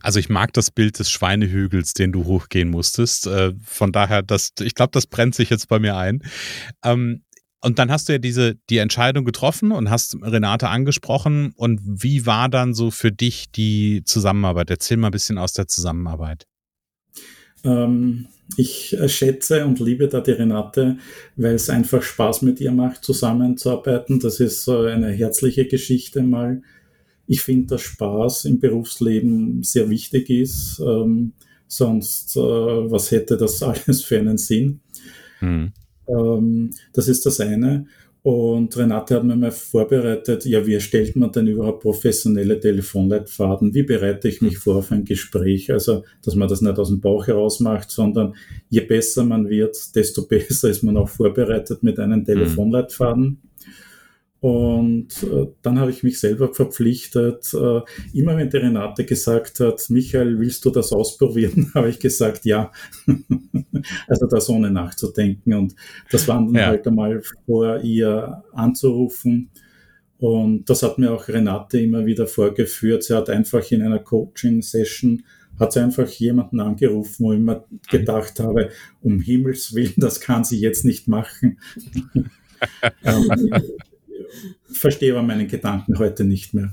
Also 0.00 0.18
ich 0.18 0.28
mag 0.28 0.52
das 0.52 0.70
Bild 0.70 0.98
des 0.98 1.10
Schweinehügels, 1.10 1.94
den 1.94 2.12
du 2.12 2.24
hochgehen 2.24 2.70
musstest. 2.70 3.26
Äh, 3.26 3.52
von 3.64 3.92
daher, 3.92 4.22
das, 4.22 4.50
ich 4.60 4.74
glaube, 4.74 4.90
das 4.92 5.06
brennt 5.06 5.34
sich 5.34 5.50
jetzt 5.50 5.68
bei 5.68 5.78
mir 5.78 5.96
ein. 5.96 6.22
Ähm, 6.84 7.22
und 7.60 7.78
dann 7.78 7.90
hast 7.90 8.08
du 8.08 8.12
ja 8.12 8.18
diese, 8.18 8.56
die 8.68 8.78
Entscheidung 8.78 9.24
getroffen 9.24 9.72
und 9.72 9.88
hast 9.88 10.16
Renate 10.20 10.68
angesprochen. 10.68 11.52
Und 11.56 11.80
wie 11.82 12.26
war 12.26 12.50
dann 12.50 12.74
so 12.74 12.90
für 12.90 13.10
dich 13.10 13.50
die 13.52 14.02
Zusammenarbeit? 14.04 14.68
Erzähl 14.68 14.98
mal 14.98 15.08
ein 15.08 15.12
bisschen 15.12 15.38
aus 15.38 15.54
der 15.54 15.66
Zusammenarbeit. 15.66 16.46
Ähm, 17.64 18.26
ich 18.58 18.94
schätze 19.06 19.64
und 19.64 19.80
liebe 19.80 20.08
da 20.08 20.20
die 20.20 20.32
Renate, 20.32 20.98
weil 21.36 21.54
es 21.54 21.70
einfach 21.70 22.02
Spaß 22.02 22.42
mit 22.42 22.60
ihr 22.60 22.72
macht, 22.72 23.02
zusammenzuarbeiten. 23.02 24.20
Das 24.20 24.40
ist 24.40 24.64
so 24.64 24.80
eine 24.80 25.10
herzliche 25.10 25.66
Geschichte 25.66 26.22
mal. 26.22 26.60
Ich 27.26 27.40
finde, 27.42 27.68
dass 27.68 27.82
Spaß 27.82 28.44
im 28.46 28.58
Berufsleben 28.58 29.62
sehr 29.62 29.88
wichtig 29.88 30.30
ist. 30.30 30.80
Ähm, 30.80 31.32
sonst, 31.66 32.36
äh, 32.36 32.40
was 32.40 33.10
hätte 33.10 33.36
das 33.36 33.62
alles 33.62 34.04
für 34.04 34.18
einen 34.18 34.38
Sinn? 34.38 34.80
Hm. 35.38 35.72
Ähm, 36.08 36.70
das 36.92 37.08
ist 37.08 37.24
das 37.26 37.40
eine. 37.40 37.86
Und 38.24 38.74
Renate 38.78 39.16
hat 39.16 39.24
mir 39.24 39.36
mal 39.36 39.50
vorbereitet, 39.50 40.46
ja, 40.46 40.66
wie 40.66 40.72
erstellt 40.72 41.14
man 41.14 41.30
denn 41.30 41.46
überhaupt 41.46 41.82
professionelle 41.82 42.58
Telefonleitfaden? 42.58 43.74
Wie 43.74 43.82
bereite 43.82 44.28
ich 44.28 44.40
mich 44.40 44.56
vor 44.56 44.76
auf 44.76 44.92
ein 44.92 45.04
Gespräch? 45.04 45.70
Also, 45.70 46.04
dass 46.22 46.34
man 46.34 46.48
das 46.48 46.62
nicht 46.62 46.78
aus 46.78 46.88
dem 46.88 47.02
Bauch 47.02 47.26
heraus 47.26 47.60
macht, 47.60 47.90
sondern 47.90 48.34
je 48.70 48.80
besser 48.80 49.26
man 49.26 49.50
wird, 49.50 49.76
desto 49.94 50.22
besser 50.26 50.70
ist 50.70 50.82
man 50.82 50.96
auch 50.96 51.10
vorbereitet 51.10 51.82
mit 51.82 51.98
einem 51.98 52.20
mhm. 52.20 52.24
Und 54.44 55.22
äh, 55.22 55.46
dann 55.62 55.80
habe 55.80 55.90
ich 55.90 56.02
mich 56.02 56.20
selber 56.20 56.52
verpflichtet, 56.52 57.54
äh, 57.54 57.80
immer 58.12 58.36
wenn 58.36 58.50
die 58.50 58.58
Renate 58.58 59.06
gesagt 59.06 59.58
hat, 59.60 59.88
Michael, 59.88 60.38
willst 60.38 60.66
du 60.66 60.70
das 60.70 60.92
ausprobieren, 60.92 61.70
habe 61.74 61.88
ich 61.88 61.98
gesagt, 61.98 62.44
ja. 62.44 62.70
also 64.06 64.26
das 64.26 64.50
ohne 64.50 64.70
nachzudenken. 64.70 65.54
Und 65.54 65.74
das 66.10 66.28
war 66.28 66.36
dann 66.36 66.52
ja. 66.52 66.66
halt 66.66 66.86
einmal 66.86 67.22
vor 67.46 67.80
ihr 67.80 68.44
anzurufen. 68.52 69.48
Und 70.18 70.68
das 70.68 70.82
hat 70.82 70.98
mir 70.98 71.12
auch 71.12 71.26
Renate 71.26 71.80
immer 71.80 72.04
wieder 72.04 72.26
vorgeführt. 72.26 73.04
Sie 73.04 73.16
hat 73.16 73.30
einfach 73.30 73.70
in 73.70 73.80
einer 73.80 74.00
Coaching-Session 74.00 75.22
hat 75.58 75.72
sie 75.72 75.80
einfach 75.80 76.08
jemanden 76.08 76.60
angerufen, 76.60 77.24
wo 77.24 77.32
ich 77.32 77.40
mir 77.40 77.64
gedacht 77.88 78.40
habe, 78.40 78.68
um 79.00 79.20
Himmels 79.20 79.74
Willen, 79.74 79.94
das 79.96 80.20
kann 80.20 80.44
sie 80.44 80.60
jetzt 80.60 80.84
nicht 80.84 81.08
machen. 81.08 81.58
ähm, 83.04 83.62
verstehe 84.70 85.12
aber 85.12 85.22
meinen 85.22 85.48
Gedanken 85.48 85.98
heute 85.98 86.24
nicht 86.24 86.54
mehr. 86.54 86.72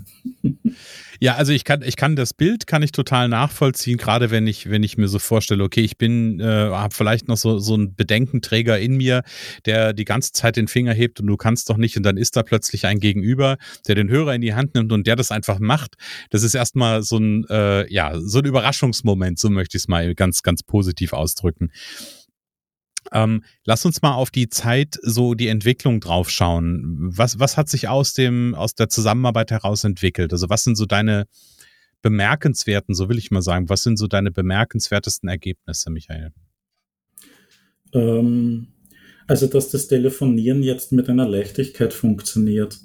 Ja, 1.24 1.36
also 1.36 1.54
ich 1.54 1.66
kann, 1.66 1.84
ich 1.84 1.98
kann 1.98 2.16
das 2.16 2.34
Bild 2.34 2.66
kann 2.66 2.82
ich 2.82 2.92
total 2.92 3.30
nachvollziehen, 3.30 3.98
gerade 3.98 4.32
wenn 4.32 4.48
ich, 4.48 4.72
wenn 4.72 4.82
ich 4.82 4.98
mir 4.98 5.08
so 5.08 5.20
vorstelle, 5.20 5.64
okay, 5.64 5.82
ich 5.82 6.00
bin, 6.00 6.40
äh, 6.40 6.44
habe 6.44 6.96
vielleicht 6.96 7.28
noch 7.28 7.38
so, 7.38 7.60
so 7.60 7.76
einen 7.76 7.96
Bedenkenträger 7.96 8.80
in 8.80 8.98
mir, 8.98 9.22
der 9.68 9.94
die 9.94 10.06
ganze 10.06 10.32
Zeit 10.32 10.56
den 10.56 10.68
Finger 10.68 10.94
hebt 10.94 11.20
und 11.20 11.28
du 11.28 11.38
kannst 11.38 11.70
doch 11.70 11.78
nicht 11.78 11.96
und 11.96 12.02
dann 12.02 12.18
ist 12.18 12.36
da 12.38 12.42
plötzlich 12.42 12.88
ein 12.88 13.00
Gegenüber, 13.00 13.58
der 13.88 13.94
den 13.94 14.10
Hörer 14.10 14.34
in 14.34 14.42
die 14.42 14.56
Hand 14.56 14.74
nimmt 14.74 14.92
und 14.92 15.06
der 15.06 15.16
das 15.16 15.30
einfach 15.30 15.60
macht. 15.60 15.94
Das 16.32 16.42
ist 16.42 16.56
erstmal 16.56 17.04
so 17.04 17.18
ein, 17.18 17.46
äh, 17.50 17.88
ja, 17.94 18.20
so 18.20 18.40
ein 18.40 18.46
Überraschungsmoment, 18.46 19.38
so 19.38 19.52
möchte 19.52 19.78
ich 19.78 19.84
es 19.84 19.88
mal 19.88 20.16
ganz, 20.16 20.42
ganz 20.42 20.64
positiv 20.64 21.14
ausdrücken. 21.14 21.70
Ähm, 23.14 23.44
lass 23.66 23.86
uns 23.86 24.02
mal 24.02 24.14
auf 24.16 24.32
die 24.32 24.50
Zeit, 24.50 24.98
so 25.02 25.34
die 25.34 25.48
Entwicklung 25.48 26.00
draufschauen. 26.00 27.10
Was, 27.14 27.40
was 27.40 27.58
hat 27.58 27.70
sich 27.70 27.88
aus 27.88 28.14
dem, 28.14 28.56
aus 28.56 28.76
der 28.76 28.90
Zusammenarbeit 28.90 29.52
heraus 29.52 29.84
entwickelt? 29.84 30.32
Also 30.32 30.50
was 30.50 30.64
sind 30.64 30.76
so 30.76 30.86
deine 30.86 31.28
bemerkenswerten, 32.02 32.96
so 32.96 33.10
will 33.10 33.18
ich 33.18 33.32
mal 33.32 33.42
sagen, 33.42 33.70
was 33.70 33.84
sind 33.84 33.98
so 33.98 34.08
deine 34.08 34.32
bemerkenswertesten 34.32 35.30
Ergebnisse, 35.30 35.92
Michael? 35.92 36.32
Ähm, 37.94 38.68
also, 39.28 39.48
dass 39.48 39.70
das 39.70 39.88
Telefonieren 39.88 40.64
jetzt 40.64 40.92
mit 40.92 41.10
einer 41.10 41.28
Leichtigkeit 41.28 41.94
funktioniert. 41.94 42.80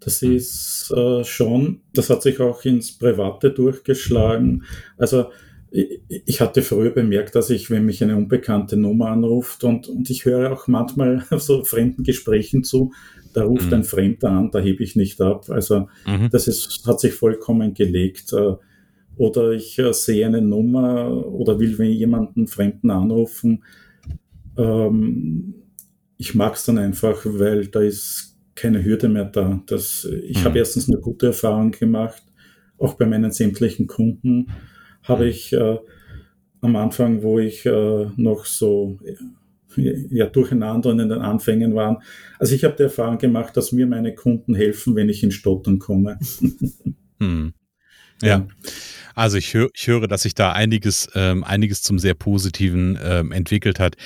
Das 0.00 0.20
hm. 0.20 0.36
ist 0.36 0.92
äh, 0.94 1.24
schon, 1.24 1.82
das 1.92 2.10
hat 2.10 2.22
sich 2.22 2.40
auch 2.40 2.64
ins 2.64 2.96
Private 2.98 3.50
durchgeschlagen. 3.50 4.64
Also 4.96 5.30
ich 6.24 6.40
hatte 6.40 6.62
früher 6.62 6.90
bemerkt, 6.90 7.34
dass 7.34 7.50
ich, 7.50 7.70
wenn 7.70 7.84
mich 7.84 8.02
eine 8.02 8.16
unbekannte 8.16 8.76
Nummer 8.76 9.08
anruft 9.08 9.62
und, 9.64 9.88
und 9.88 10.08
ich 10.08 10.24
höre 10.24 10.52
auch 10.52 10.68
manchmal 10.68 11.24
so 11.38 11.64
fremden 11.64 12.02
Gesprächen 12.02 12.64
zu, 12.64 12.92
da 13.34 13.44
ruft 13.44 13.66
mhm. 13.66 13.74
ein 13.74 13.84
Fremder 13.84 14.30
an, 14.30 14.50
da 14.50 14.58
hebe 14.58 14.82
ich 14.82 14.96
nicht 14.96 15.20
ab. 15.20 15.50
Also 15.50 15.88
mhm. 16.06 16.30
das 16.30 16.48
ist, 16.48 16.86
hat 16.86 17.00
sich 17.00 17.12
vollkommen 17.12 17.74
gelegt. 17.74 18.32
Äh, 18.32 18.54
oder 19.18 19.52
ich 19.52 19.78
äh, 19.78 19.92
sehe 19.92 20.26
eine 20.26 20.40
Nummer 20.40 21.26
oder 21.26 21.58
will 21.58 21.80
jemanden 21.82 22.46
Fremden 22.46 22.90
anrufen. 22.90 23.62
Ähm, 24.56 25.54
ich 26.16 26.34
mag 26.34 26.54
es 26.54 26.64
dann 26.64 26.78
einfach, 26.78 27.20
weil 27.24 27.66
da 27.66 27.80
ist 27.80 28.38
keine 28.54 28.82
Hürde 28.82 29.08
mehr 29.08 29.26
da. 29.26 29.62
Das, 29.66 30.08
ich 30.24 30.40
mhm. 30.40 30.44
habe 30.44 30.58
erstens 30.58 30.88
eine 30.88 31.00
gute 31.00 31.26
Erfahrung 31.26 31.72
gemacht, 31.72 32.22
auch 32.78 32.94
bei 32.94 33.04
meinen 33.04 33.32
sämtlichen 33.32 33.86
Kunden 33.86 34.46
habe 35.08 35.24
mhm. 35.24 35.30
ich 35.30 35.52
äh, 35.52 35.78
am 36.60 36.76
Anfang, 36.76 37.22
wo 37.22 37.38
ich 37.38 37.64
äh, 37.66 38.06
noch 38.16 38.44
so 38.44 38.98
ja, 39.76 40.26
durcheinander 40.26 40.90
in 40.90 40.98
den 40.98 41.12
Anfängen 41.12 41.74
waren. 41.74 41.98
Also 42.38 42.54
ich 42.54 42.64
habe 42.64 42.76
die 42.76 42.84
Erfahrung 42.84 43.18
gemacht, 43.18 43.56
dass 43.56 43.72
mir 43.72 43.86
meine 43.86 44.14
Kunden 44.14 44.54
helfen, 44.54 44.94
wenn 44.96 45.08
ich 45.08 45.22
in 45.22 45.30
Stottern 45.30 45.78
komme. 45.78 46.18
Hm. 47.18 47.54
Ja. 48.22 48.28
ja. 48.28 48.46
Also 49.16 49.38
ich, 49.38 49.54
hör, 49.54 49.70
ich 49.74 49.86
höre, 49.86 50.08
dass 50.08 50.22
sich 50.22 50.34
da 50.34 50.52
einiges, 50.52 51.08
ähm, 51.14 51.42
einiges 51.42 51.80
zum 51.80 51.98
sehr 51.98 52.12
Positiven 52.12 52.98
ähm, 53.02 53.32
entwickelt 53.32 53.80
hat. 53.80 53.96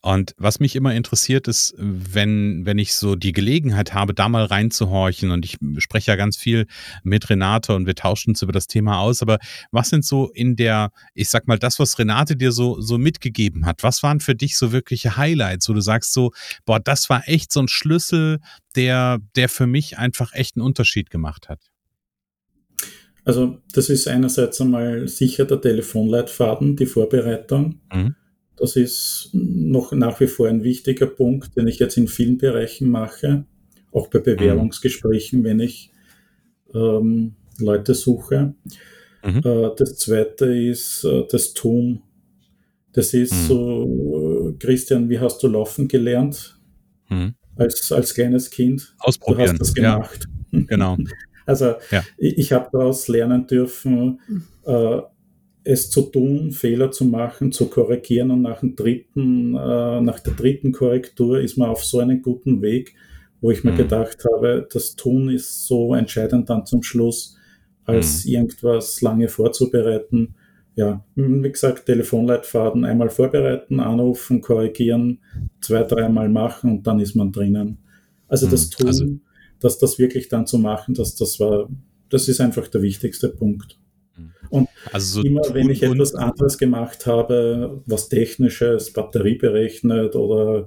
Und 0.00 0.32
was 0.38 0.60
mich 0.60 0.76
immer 0.76 0.94
interessiert 0.94 1.48
ist, 1.48 1.74
wenn, 1.76 2.64
wenn 2.64 2.78
ich 2.78 2.94
so 2.94 3.16
die 3.16 3.32
Gelegenheit 3.32 3.94
habe, 3.94 4.14
da 4.14 4.28
mal 4.28 4.44
reinzuhorchen 4.44 5.32
und 5.32 5.44
ich 5.44 5.56
spreche 5.78 6.12
ja 6.12 6.16
ganz 6.16 6.36
viel 6.36 6.66
mit 7.02 7.28
Renate 7.30 7.74
und 7.74 7.86
wir 7.86 7.96
tauschen 7.96 8.30
uns 8.30 8.42
über 8.42 8.52
das 8.52 8.68
Thema 8.68 9.00
aus, 9.00 9.22
aber 9.22 9.38
was 9.72 9.88
sind 9.88 10.04
so 10.04 10.30
in 10.30 10.54
der, 10.54 10.92
ich 11.14 11.30
sag 11.30 11.48
mal, 11.48 11.58
das, 11.58 11.80
was 11.80 11.98
Renate 11.98 12.36
dir 12.36 12.52
so, 12.52 12.80
so 12.80 12.96
mitgegeben 12.96 13.66
hat, 13.66 13.82
was 13.82 14.04
waren 14.04 14.20
für 14.20 14.36
dich 14.36 14.56
so 14.56 14.70
wirkliche 14.70 15.16
Highlights, 15.16 15.68
wo 15.68 15.72
du 15.72 15.80
sagst 15.80 16.12
so, 16.12 16.30
boah, 16.64 16.78
das 16.78 17.10
war 17.10 17.26
echt 17.26 17.52
so 17.52 17.58
ein 17.58 17.68
Schlüssel, 17.68 18.38
der, 18.76 19.18
der 19.34 19.48
für 19.48 19.66
mich 19.66 19.98
einfach 19.98 20.32
echt 20.32 20.56
einen 20.56 20.64
Unterschied 20.64 21.10
gemacht 21.10 21.48
hat? 21.48 21.69
Also 23.24 23.58
das 23.72 23.90
ist 23.90 24.08
einerseits 24.08 24.60
einmal 24.60 25.08
sicher 25.08 25.44
der 25.44 25.60
Telefonleitfaden, 25.60 26.76
die 26.76 26.86
Vorbereitung. 26.86 27.80
Mhm. 27.92 28.14
Das 28.56 28.76
ist 28.76 29.30
noch 29.32 29.92
nach 29.92 30.20
wie 30.20 30.26
vor 30.26 30.48
ein 30.48 30.62
wichtiger 30.62 31.06
Punkt, 31.06 31.56
den 31.56 31.66
ich 31.66 31.78
jetzt 31.78 31.96
in 31.96 32.08
vielen 32.08 32.38
Bereichen 32.38 32.90
mache, 32.90 33.44
auch 33.92 34.08
bei 34.08 34.18
Bewerbungsgesprächen, 34.18 35.44
wenn 35.44 35.60
ich 35.60 35.90
ähm, 36.74 37.34
Leute 37.58 37.94
suche. 37.94 38.54
Mhm. 39.24 39.40
Äh, 39.44 39.70
das 39.76 39.96
zweite 39.96 40.46
ist 40.46 41.04
äh, 41.04 41.24
das 41.30 41.54
Tun. 41.54 42.02
Das 42.92 43.14
ist 43.14 43.32
mhm. 43.32 43.46
so, 43.46 44.56
Christian, 44.58 45.08
wie 45.08 45.18
hast 45.18 45.42
du 45.42 45.48
laufen 45.48 45.88
gelernt? 45.88 46.58
Mhm. 47.08 47.34
Als, 47.56 47.92
als 47.92 48.14
kleines 48.14 48.50
Kind. 48.50 48.94
Ausprobieren. 48.98 49.46
Du 49.46 49.52
hast 49.52 49.60
das 49.60 49.74
gemacht. 49.74 50.28
Ja, 50.50 50.60
genau. 50.66 50.96
Also 51.50 51.74
ja. 51.90 52.02
ich, 52.16 52.38
ich 52.38 52.52
habe 52.52 52.68
daraus 52.72 53.08
lernen 53.08 53.46
dürfen, 53.46 54.20
äh, 54.64 55.00
es 55.64 55.90
zu 55.90 56.02
tun, 56.02 56.52
Fehler 56.52 56.90
zu 56.90 57.04
machen, 57.04 57.52
zu 57.52 57.66
korrigieren 57.68 58.30
und 58.30 58.42
nach, 58.42 58.60
dem 58.60 58.76
dritten, 58.76 59.54
äh, 59.54 60.00
nach 60.00 60.20
der 60.20 60.32
dritten 60.34 60.72
Korrektur 60.72 61.40
ist 61.40 61.58
man 61.58 61.68
auf 61.68 61.84
so 61.84 61.98
einen 61.98 62.22
guten 62.22 62.62
Weg, 62.62 62.94
wo 63.40 63.50
ich 63.50 63.64
mir 63.64 63.72
mhm. 63.72 63.78
gedacht 63.78 64.24
habe, 64.32 64.66
das 64.72 64.96
Tun 64.96 65.28
ist 65.28 65.66
so 65.66 65.94
entscheidend 65.94 66.48
dann 66.48 66.66
zum 66.66 66.82
Schluss, 66.82 67.36
als 67.84 68.24
mhm. 68.24 68.32
irgendwas 68.32 69.00
lange 69.02 69.28
vorzubereiten. 69.28 70.34
Ja, 70.76 71.04
wie 71.14 71.50
gesagt, 71.50 71.86
Telefonleitfaden 71.86 72.84
einmal 72.84 73.10
vorbereiten, 73.10 73.80
anrufen, 73.80 74.40
korrigieren, 74.40 75.18
zwei, 75.60 75.82
dreimal 75.82 76.28
machen 76.28 76.70
und 76.70 76.86
dann 76.86 77.00
ist 77.00 77.16
man 77.16 77.32
drinnen. 77.32 77.78
Also 78.28 78.46
das 78.46 78.66
mhm. 78.66 78.70
Tun 78.70 78.86
also 78.86 79.04
dass 79.60 79.78
das 79.78 79.98
wirklich 79.98 80.28
dann 80.28 80.46
zu 80.46 80.58
machen, 80.58 80.94
dass 80.94 81.14
das 81.14 81.38
war, 81.40 81.68
das 82.08 82.28
ist 82.28 82.40
einfach 82.40 82.68
der 82.68 82.82
wichtigste 82.82 83.28
Punkt. 83.28 83.78
Mhm. 84.16 84.32
Und 84.48 84.68
also 84.92 85.20
so 85.20 85.26
immer 85.26 85.42
wenn 85.52 85.70
ich 85.70 85.82
etwas 85.82 86.14
anderes 86.14 86.58
gemacht 86.58 87.06
habe, 87.06 87.82
was 87.86 88.08
technisches, 88.08 88.92
Batterie 88.92 89.36
berechnet 89.36 90.16
oder 90.16 90.66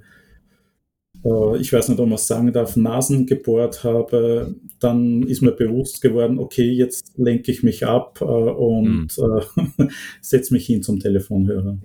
äh, 1.24 1.58
ich 1.58 1.72
weiß 1.72 1.90
nicht, 1.90 2.00
ob 2.00 2.08
man 2.08 2.16
es 2.16 2.28
sagen 2.28 2.52
darf, 2.52 2.76
Nasen 2.76 3.26
gebohrt 3.26 3.84
habe, 3.84 4.56
dann 4.80 5.24
ist 5.24 5.42
mir 5.42 5.52
bewusst 5.52 6.02
geworden, 6.02 6.40
okay, 6.40 6.70
jetzt 6.70 7.18
lenke 7.18 7.52
ich 7.52 7.64
mich 7.64 7.86
ab 7.86 8.20
äh, 8.22 8.26
und 8.26 9.18
mhm. 9.18 9.68
äh, 9.78 9.88
setze 10.22 10.54
mich 10.54 10.66
hin 10.66 10.84
zum 10.84 11.00
Telefonhörer. 11.00 11.78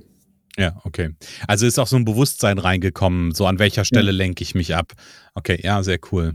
Ja, 0.57 0.81
okay. 0.85 1.11
Also 1.47 1.67
ist 1.67 1.79
auch 1.79 1.87
so 1.87 1.95
ein 1.95 2.05
Bewusstsein 2.05 2.59
reingekommen, 2.59 3.33
so 3.33 3.47
an 3.47 3.61
welcher 3.61 3.85
Stelle 3.85 4.11
ja. 4.11 4.17
lenke 4.17 4.43
ich 4.43 4.57
mich 4.57 4.75
ab. 4.75 4.93
Okay, 5.35 5.61
ja, 5.63 5.83
sehr 5.85 6.01
cool. 6.11 6.35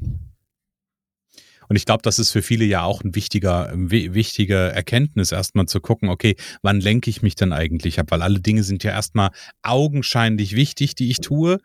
Und 1.74 1.78
ich 1.78 1.86
glaube, 1.88 2.04
das 2.04 2.20
ist 2.20 2.30
für 2.30 2.44
viele 2.44 2.66
ja 2.66 2.84
auch 2.84 3.04
ein 3.04 3.16
wichtiger, 3.16 3.72
wichtige 3.74 4.54
Erkenntnis, 4.54 5.32
erstmal 5.32 5.66
zu 5.66 5.82
gucken, 5.82 6.08
okay, 6.08 6.36
wann 6.62 6.80
lenke 6.80 7.10
ich 7.10 7.24
mich 7.24 7.34
denn 7.34 7.52
eigentlich 7.52 8.00
ab? 8.00 8.12
Weil 8.12 8.22
alle 8.22 8.40
Dinge 8.40 8.62
sind 8.62 8.84
ja 8.84 8.92
erstmal 8.92 9.32
augenscheinlich 9.64 10.56
wichtig, 10.56 10.94
die 10.94 11.10
ich 11.10 11.22
tue. 11.22 11.58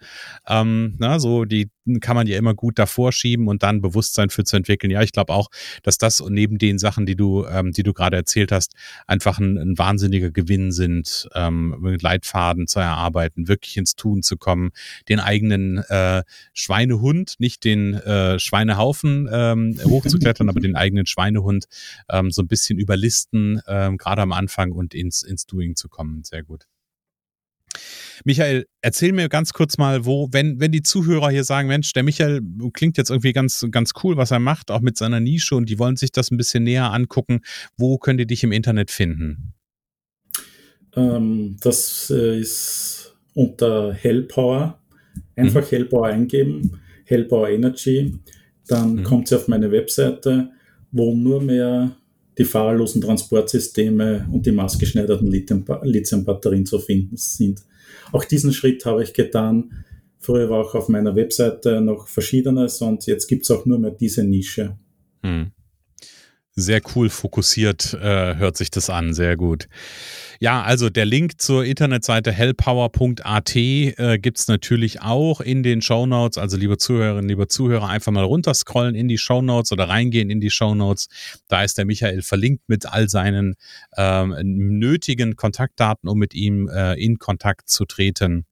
Ähm, 0.46 0.94
na, 0.98 1.20
so 1.20 1.44
die 1.44 1.68
kann 2.00 2.16
man 2.16 2.26
ja 2.26 2.38
immer 2.38 2.54
gut 2.54 2.78
davor 2.78 3.12
schieben 3.12 3.48
und 3.48 3.62
dann 3.62 3.80
Bewusstsein 3.80 4.30
für 4.30 4.44
zu 4.44 4.56
entwickeln. 4.56 4.90
Ja, 4.90 5.02
ich 5.02 5.12
glaube 5.12 5.32
auch, 5.32 5.48
dass 5.82 5.98
das 5.98 6.22
neben 6.28 6.58
den 6.58 6.78
Sachen, 6.78 7.06
die 7.06 7.16
du, 7.16 7.46
ähm, 7.46 7.72
die 7.72 7.82
du 7.82 7.92
gerade 7.92 8.16
erzählt 8.16 8.52
hast, 8.52 8.74
einfach 9.06 9.38
ein, 9.38 9.58
ein 9.58 9.78
wahnsinniger 9.78 10.30
Gewinn 10.30 10.72
sind, 10.72 11.28
ähm, 11.34 11.76
mit 11.80 12.02
Leitfaden 12.02 12.66
zu 12.66 12.80
erarbeiten, 12.80 13.48
wirklich 13.48 13.76
ins 13.76 13.96
Tun 13.96 14.22
zu 14.22 14.36
kommen, 14.36 14.70
den 15.08 15.20
eigenen 15.20 15.78
äh, 15.88 16.22
Schweinehund, 16.52 17.34
nicht 17.38 17.64
den 17.64 17.94
äh, 17.94 18.38
Schweinehaufen 18.38 19.28
ähm, 19.30 19.78
hochzuklettern, 19.84 20.48
aber 20.48 20.60
den 20.60 20.76
eigenen 20.76 21.06
Schweinehund 21.06 21.66
ähm, 22.10 22.30
so 22.30 22.42
ein 22.42 22.48
bisschen 22.48 22.78
überlisten, 22.78 23.60
ähm, 23.66 23.96
gerade 23.96 24.22
am 24.22 24.32
Anfang 24.32 24.72
und 24.72 24.94
ins, 24.94 25.22
ins 25.22 25.46
Doing 25.46 25.76
zu 25.76 25.88
kommen. 25.88 26.22
Sehr 26.24 26.42
gut. 26.42 26.66
Michael, 28.24 28.66
erzähl 28.82 29.12
mir 29.12 29.28
ganz 29.28 29.52
kurz 29.52 29.78
mal, 29.78 30.04
wo, 30.04 30.28
wenn, 30.32 30.60
wenn 30.60 30.72
die 30.72 30.82
Zuhörer 30.82 31.30
hier 31.30 31.44
sagen, 31.44 31.68
Mensch, 31.68 31.92
der 31.92 32.02
Michael 32.02 32.40
klingt 32.72 32.96
jetzt 32.96 33.10
irgendwie 33.10 33.32
ganz, 33.32 33.66
ganz 33.70 33.92
cool, 34.02 34.16
was 34.16 34.30
er 34.30 34.38
macht, 34.38 34.70
auch 34.70 34.80
mit 34.80 34.96
seiner 34.96 35.20
Nische 35.20 35.56
und 35.56 35.68
die 35.68 35.78
wollen 35.78 35.96
sich 35.96 36.12
das 36.12 36.30
ein 36.30 36.36
bisschen 36.36 36.64
näher 36.64 36.92
angucken, 36.92 37.40
wo 37.76 37.98
können 37.98 38.18
die 38.18 38.26
dich 38.26 38.44
im 38.44 38.52
Internet 38.52 38.90
finden? 38.90 39.54
Ähm, 40.96 41.56
das 41.60 42.10
äh, 42.14 42.40
ist 42.40 43.14
unter 43.34 43.92
Hellpower. 43.92 44.78
Einfach 45.36 45.62
mhm. 45.62 45.68
Hellpower 45.70 46.06
eingeben, 46.08 46.80
Hellpower 47.04 47.48
Energy. 47.50 48.18
Dann 48.66 48.96
mhm. 48.96 49.02
kommt 49.04 49.28
sie 49.28 49.36
auf 49.36 49.48
meine 49.48 49.70
Webseite, 49.70 50.50
wo 50.90 51.14
nur 51.14 51.42
mehr 51.42 51.96
die 52.38 52.44
fahrerlosen 52.44 53.02
Transportsysteme 53.02 54.28
und 54.32 54.46
die 54.46 54.52
maßgeschneiderten 54.52 55.28
Lithium-Batterien 55.28 56.64
zu 56.64 56.78
finden 56.78 57.16
sind. 57.16 57.62
Auch 58.12 58.24
diesen 58.24 58.52
Schritt 58.52 58.86
habe 58.86 59.02
ich 59.02 59.12
getan. 59.12 59.84
Früher 60.20 60.48
war 60.48 60.60
auch 60.60 60.74
auf 60.74 60.88
meiner 60.88 61.14
Webseite 61.16 61.80
noch 61.80 62.06
Verschiedenes 62.08 62.80
und 62.80 63.06
jetzt 63.06 63.26
gibt 63.26 63.42
es 63.42 63.50
auch 63.50 63.66
nur 63.66 63.78
mehr 63.78 63.90
diese 63.90 64.24
Nische. 64.24 64.76
Hm. 65.22 65.50
Sehr 66.60 66.80
cool 66.96 67.08
fokussiert 67.08 67.94
äh, 67.94 68.34
hört 68.34 68.56
sich 68.56 68.68
das 68.68 68.90
an, 68.90 69.14
sehr 69.14 69.36
gut. 69.36 69.68
Ja, 70.40 70.62
also 70.62 70.90
der 70.90 71.04
Link 71.04 71.40
zur 71.40 71.64
Internetseite 71.64 72.32
hellpower.at 72.32 73.54
äh, 73.54 74.18
gibt 74.18 74.40
es 74.40 74.48
natürlich 74.48 75.00
auch 75.00 75.40
in 75.40 75.62
den 75.62 75.82
Show 75.82 76.06
Notes. 76.06 76.36
Also 76.36 76.56
liebe 76.56 76.76
Zuhörerinnen, 76.76 77.28
liebe 77.28 77.46
Zuhörer, 77.46 77.88
einfach 77.88 78.10
mal 78.10 78.24
runterscrollen 78.24 78.96
in 78.96 79.06
die 79.06 79.18
Show 79.18 79.40
Notes 79.40 79.70
oder 79.70 79.88
reingehen 79.88 80.30
in 80.30 80.40
die 80.40 80.50
Show 80.50 80.74
Notes. 80.74 81.08
Da 81.46 81.62
ist 81.62 81.78
der 81.78 81.84
Michael 81.84 82.22
verlinkt 82.22 82.68
mit 82.68 82.86
all 82.86 83.08
seinen 83.08 83.54
ähm, 83.96 84.34
nötigen 84.42 85.36
Kontaktdaten, 85.36 86.08
um 86.08 86.18
mit 86.18 86.34
ihm 86.34 86.68
äh, 86.68 86.94
in 86.94 87.20
Kontakt 87.20 87.68
zu 87.68 87.84
treten. 87.84 88.46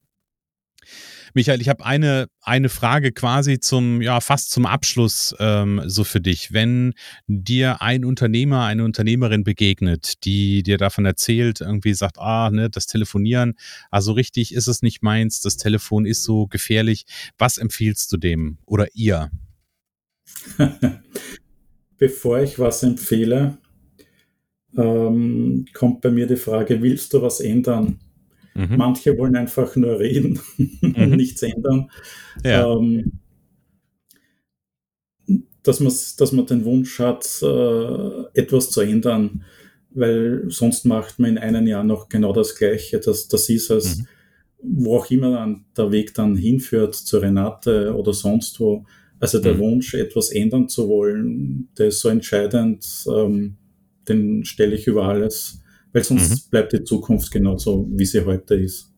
Michael, 1.37 1.61
ich 1.61 1.69
habe 1.69 1.85
eine, 1.85 2.29
eine 2.41 2.71
Frage 2.71 3.13
quasi 3.13 3.61
zum, 3.61 4.01
ja, 4.01 4.23
fast 4.23 4.51
zum 4.51 4.65
Abschluss 4.65 5.35
ähm, 5.39 5.83
so 5.85 6.03
für 6.03 6.23
dich. 6.23 6.55
Wenn 6.55 6.95
dir 7.27 7.83
ein 7.83 8.07
Unternehmer, 8.07 8.65
eine 8.65 8.85
Unternehmerin 8.85 9.45
begegnet, 9.45 10.25
die 10.25 10.63
dir 10.63 10.79
davon 10.79 11.05
erzählt, 11.05 11.61
irgendwie 11.61 11.93
sagt, 11.93 12.19
ah, 12.19 12.49
ne, 12.51 12.71
das 12.71 12.87
Telefonieren, 12.87 13.53
also 13.91 14.13
richtig 14.13 14.55
ist 14.55 14.67
es 14.67 14.81
nicht 14.81 15.03
meins, 15.03 15.43
das 15.43 15.59
Telefon 15.59 16.07
ist 16.07 16.23
so 16.23 16.47
gefährlich. 16.47 17.05
Was 17.37 17.59
empfiehlst 17.59 18.11
du 18.15 18.17
dem 18.17 18.57
oder 18.65 18.87
ihr? 18.95 19.31
Bevor 21.99 22.41
ich 22.41 22.59
was 22.59 22.83
empfehle, 22.83 23.59
ähm, 24.75 25.67
kommt 25.75 26.01
bei 26.01 26.11
mir 26.11 26.27
die 26.27 26.37
Frage, 26.37 26.81
willst 26.81 27.13
du 27.13 27.21
was 27.21 27.41
ändern? 27.41 28.01
Mhm. 28.57 28.77
Manche 28.77 29.19
wollen 29.19 29.37
einfach 29.37 29.77
nur 29.77 29.99
reden 29.99 30.41
und 30.83 30.97
mhm. 30.97 31.17
nichts 31.17 31.43
ändern. 31.43 31.91
Ja. 32.43 32.73
Ähm, 32.73 33.21
dass, 35.63 36.17
dass 36.17 36.33
man 36.33 36.47
den 36.47 36.65
Wunsch 36.65 36.99
hat, 36.99 37.43
äh, 37.43 38.41
etwas 38.41 38.71
zu 38.71 38.81
ändern, 38.81 39.45
weil 39.91 40.45
sonst 40.49 40.85
macht 40.85 41.19
man 41.19 41.31
in 41.31 41.39
einem 41.39 41.67
Jahr 41.67 41.85
noch 41.85 42.09
genau 42.09 42.33
das 42.33 42.55
Gleiche. 42.55 43.01
Das, 43.01 43.29
das 43.29 43.49
ist 43.49 43.71
es, 43.71 43.99
mhm. 43.99 44.07
wo 44.63 44.97
auch 44.97 45.11
immer 45.11 45.33
dann 45.33 45.65
der 45.77 45.91
Weg 45.91 46.15
dann 46.15 46.37
hinführt, 46.37 46.95
zu 46.95 47.19
Renate 47.19 47.95
oder 47.95 48.13
sonst 48.13 48.59
wo. 48.61 48.87
Also 49.19 49.39
der 49.39 49.55
mhm. 49.55 49.59
Wunsch, 49.59 49.95
etwas 49.95 50.31
ändern 50.31 50.69
zu 50.69 50.89
wollen, 50.89 51.69
der 51.77 51.89
ist 51.89 52.01
so 52.01 52.09
entscheidend, 52.09 52.87
ähm, 53.09 53.57
den 54.09 54.45
stelle 54.45 54.77
ich 54.77 54.87
über 54.87 55.05
alles 55.07 55.63
weil 55.97 56.05
sonst 56.05 56.31
mhm. 56.31 56.51
bleibt 56.51 56.73
die 56.75 56.85
Zukunft 56.85 57.31
genauso, 57.31 57.89
wie 57.91 58.05
sie 58.05 58.23
heute 58.27 58.55
ist. 58.55 58.93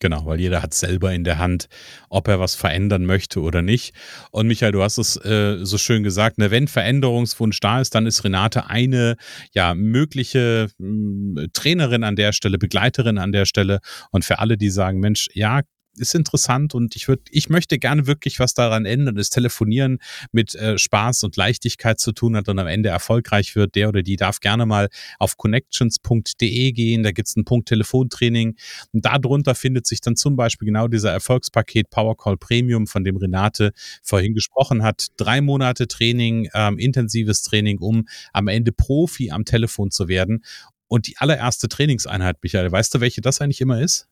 Genau, 0.00 0.26
weil 0.26 0.38
jeder 0.38 0.62
hat 0.62 0.74
selber 0.74 1.14
in 1.14 1.24
der 1.24 1.38
Hand, 1.38 1.70
ob 2.10 2.28
er 2.28 2.38
was 2.38 2.54
verändern 2.54 3.06
möchte 3.06 3.40
oder 3.40 3.62
nicht. 3.62 3.94
Und 4.32 4.46
Michael, 4.46 4.72
du 4.72 4.82
hast 4.82 4.98
es 4.98 5.16
äh, 5.24 5.64
so 5.64 5.78
schön 5.78 6.02
gesagt, 6.02 6.36
ne, 6.36 6.50
wenn 6.50 6.68
Veränderungswunsch 6.68 7.58
da 7.60 7.80
ist, 7.80 7.94
dann 7.94 8.04
ist 8.04 8.22
Renate 8.22 8.68
eine 8.68 9.16
ja 9.54 9.74
mögliche 9.74 10.68
mh, 10.76 11.40
hm, 11.40 11.48
Trainerin 11.54 12.04
an 12.04 12.16
der 12.16 12.32
Stelle, 12.34 12.58
Begleiterin 12.58 13.16
an 13.16 13.32
der 13.32 13.46
Stelle. 13.46 13.78
Und 14.10 14.26
für 14.26 14.38
alle, 14.38 14.58
die 14.58 14.68
sagen, 14.68 15.00
Mensch, 15.00 15.30
ja, 15.32 15.62
ist 15.96 16.14
interessant 16.14 16.74
und 16.74 16.96
ich 16.96 17.08
würde, 17.08 17.22
ich 17.30 17.48
möchte 17.48 17.78
gerne 17.78 18.06
wirklich 18.06 18.38
was 18.38 18.54
daran 18.54 18.86
ändern, 18.86 19.16
das 19.16 19.30
Telefonieren 19.30 19.98
mit 20.32 20.54
äh, 20.54 20.78
Spaß 20.78 21.24
und 21.24 21.36
Leichtigkeit 21.36 21.98
zu 22.00 22.12
tun 22.12 22.36
hat 22.36 22.48
und 22.48 22.58
am 22.58 22.66
Ende 22.66 22.88
erfolgreich 22.88 23.56
wird, 23.56 23.74
der 23.74 23.88
oder 23.88 24.02
die 24.02 24.16
darf 24.16 24.40
gerne 24.40 24.66
mal 24.66 24.88
auf 25.18 25.36
connections.de 25.36 26.72
gehen, 26.72 27.02
da 27.02 27.12
gibt 27.12 27.28
es 27.28 27.36
einen 27.36 27.44
Punkt 27.44 27.68
Telefontraining 27.68 28.56
und 28.92 29.04
darunter 29.04 29.54
findet 29.54 29.86
sich 29.86 30.00
dann 30.00 30.16
zum 30.16 30.36
Beispiel 30.36 30.66
genau 30.66 30.88
dieser 30.88 31.12
Erfolgspaket 31.12 31.90
Powercall 31.90 32.36
Premium, 32.36 32.86
von 32.86 33.04
dem 33.04 33.16
Renate 33.16 33.72
vorhin 34.02 34.34
gesprochen 34.34 34.82
hat. 34.82 35.08
Drei 35.16 35.40
Monate 35.40 35.88
Training, 35.88 36.48
ähm, 36.54 36.78
intensives 36.78 37.42
Training, 37.42 37.78
um 37.78 38.06
am 38.32 38.48
Ende 38.48 38.72
Profi 38.72 39.30
am 39.30 39.44
Telefon 39.44 39.90
zu 39.90 40.08
werden. 40.08 40.44
Und 40.88 41.08
die 41.08 41.16
allererste 41.18 41.68
Trainingseinheit, 41.68 42.36
Michael, 42.42 42.70
weißt 42.70 42.94
du, 42.94 43.00
welche 43.00 43.20
das 43.20 43.40
eigentlich 43.40 43.60
immer 43.60 43.80
ist? 43.80 44.08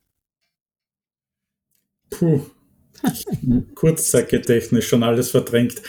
Puh. 2.10 2.42
Kurzzeitgedächtnis 3.74 4.84
schon 4.84 5.02
alles 5.02 5.30
verdrängt. 5.30 5.82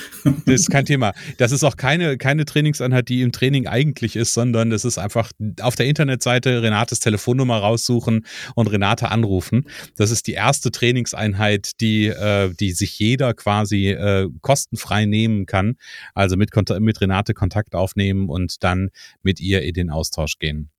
Das 0.46 0.62
ist 0.62 0.70
kein 0.70 0.86
Thema. 0.86 1.14
Das 1.38 1.52
ist 1.52 1.64
auch 1.64 1.78
keine, 1.78 2.18
keine 2.18 2.46
Trainingseinheit, 2.46 3.10
die 3.10 3.22
im 3.22 3.32
Training 3.32 3.68
eigentlich 3.68 4.16
ist, 4.16 4.34
sondern 4.34 4.70
das 4.70 4.86
ist 4.86 4.98
einfach 4.98 5.32
auf 5.62 5.76
der 5.76 5.86
Internetseite 5.86 6.62
Renates 6.62 7.00
Telefonnummer 7.00 7.58
raussuchen 7.58 8.26
und 8.56 8.68
Renate 8.68 9.12
anrufen. 9.12 9.66
Das 9.96 10.12
ist 10.12 10.28
die 10.28 10.34
erste 10.34 10.72
Trainingseinheit, 10.72 11.80
die, 11.80 12.08
äh, 12.08 12.54
die 12.54 12.72
sich 12.72 12.98
jeder 13.00 13.34
quasi 13.34 13.90
äh, 13.90 14.30
kostenfrei 14.42 15.06
nehmen 15.06 15.46
kann. 15.46 15.76
Also 16.14 16.38
mit, 16.38 16.52
mit 16.80 17.02
Renate 17.02 17.34
Kontakt 17.34 17.76
aufnehmen 17.76 18.30
und 18.30 18.64
dann 18.64 18.90
mit 19.22 19.40
ihr 19.40 19.62
in 19.62 19.74
den 19.74 19.90
Austausch 19.90 20.38
gehen. 20.40 20.70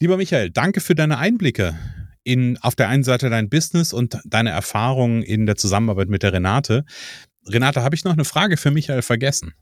Lieber 0.00 0.16
Michael, 0.16 0.50
danke 0.50 0.80
für 0.80 0.94
deine 0.94 1.18
Einblicke 1.18 1.78
in 2.24 2.58
auf 2.58 2.74
der 2.74 2.88
einen 2.88 3.04
Seite 3.04 3.30
dein 3.30 3.48
Business 3.48 3.92
und 3.92 4.18
deine 4.24 4.50
Erfahrungen 4.50 5.22
in 5.22 5.46
der 5.46 5.56
Zusammenarbeit 5.56 6.08
mit 6.08 6.22
der 6.22 6.32
Renate. 6.32 6.84
Renate, 7.46 7.82
habe 7.82 7.94
ich 7.94 8.04
noch 8.04 8.14
eine 8.14 8.24
Frage 8.24 8.56
für 8.56 8.70
Michael 8.70 9.02
vergessen? 9.02 9.54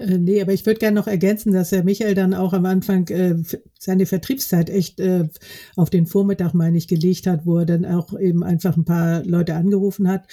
Äh, 0.00 0.18
nee, 0.18 0.40
aber 0.40 0.52
ich 0.52 0.66
würde 0.66 0.80
gerne 0.80 0.94
noch 0.94 1.06
ergänzen, 1.06 1.52
dass 1.52 1.70
der 1.70 1.84
Michael 1.84 2.14
dann 2.14 2.34
auch 2.34 2.52
am 2.52 2.64
Anfang 2.64 3.06
äh, 3.08 3.36
seine 3.78 4.06
Vertriebszeit 4.06 4.70
echt 4.70 5.00
äh, 5.00 5.28
auf 5.76 5.90
den 5.90 6.06
Vormittag, 6.06 6.54
meine 6.54 6.78
ich, 6.78 6.88
gelegt 6.88 7.26
hat, 7.26 7.46
wo 7.46 7.58
er 7.58 7.66
dann 7.66 7.84
auch 7.84 8.18
eben 8.18 8.42
einfach 8.42 8.76
ein 8.76 8.84
paar 8.84 9.24
Leute 9.24 9.54
angerufen 9.54 10.08
hat. 10.08 10.26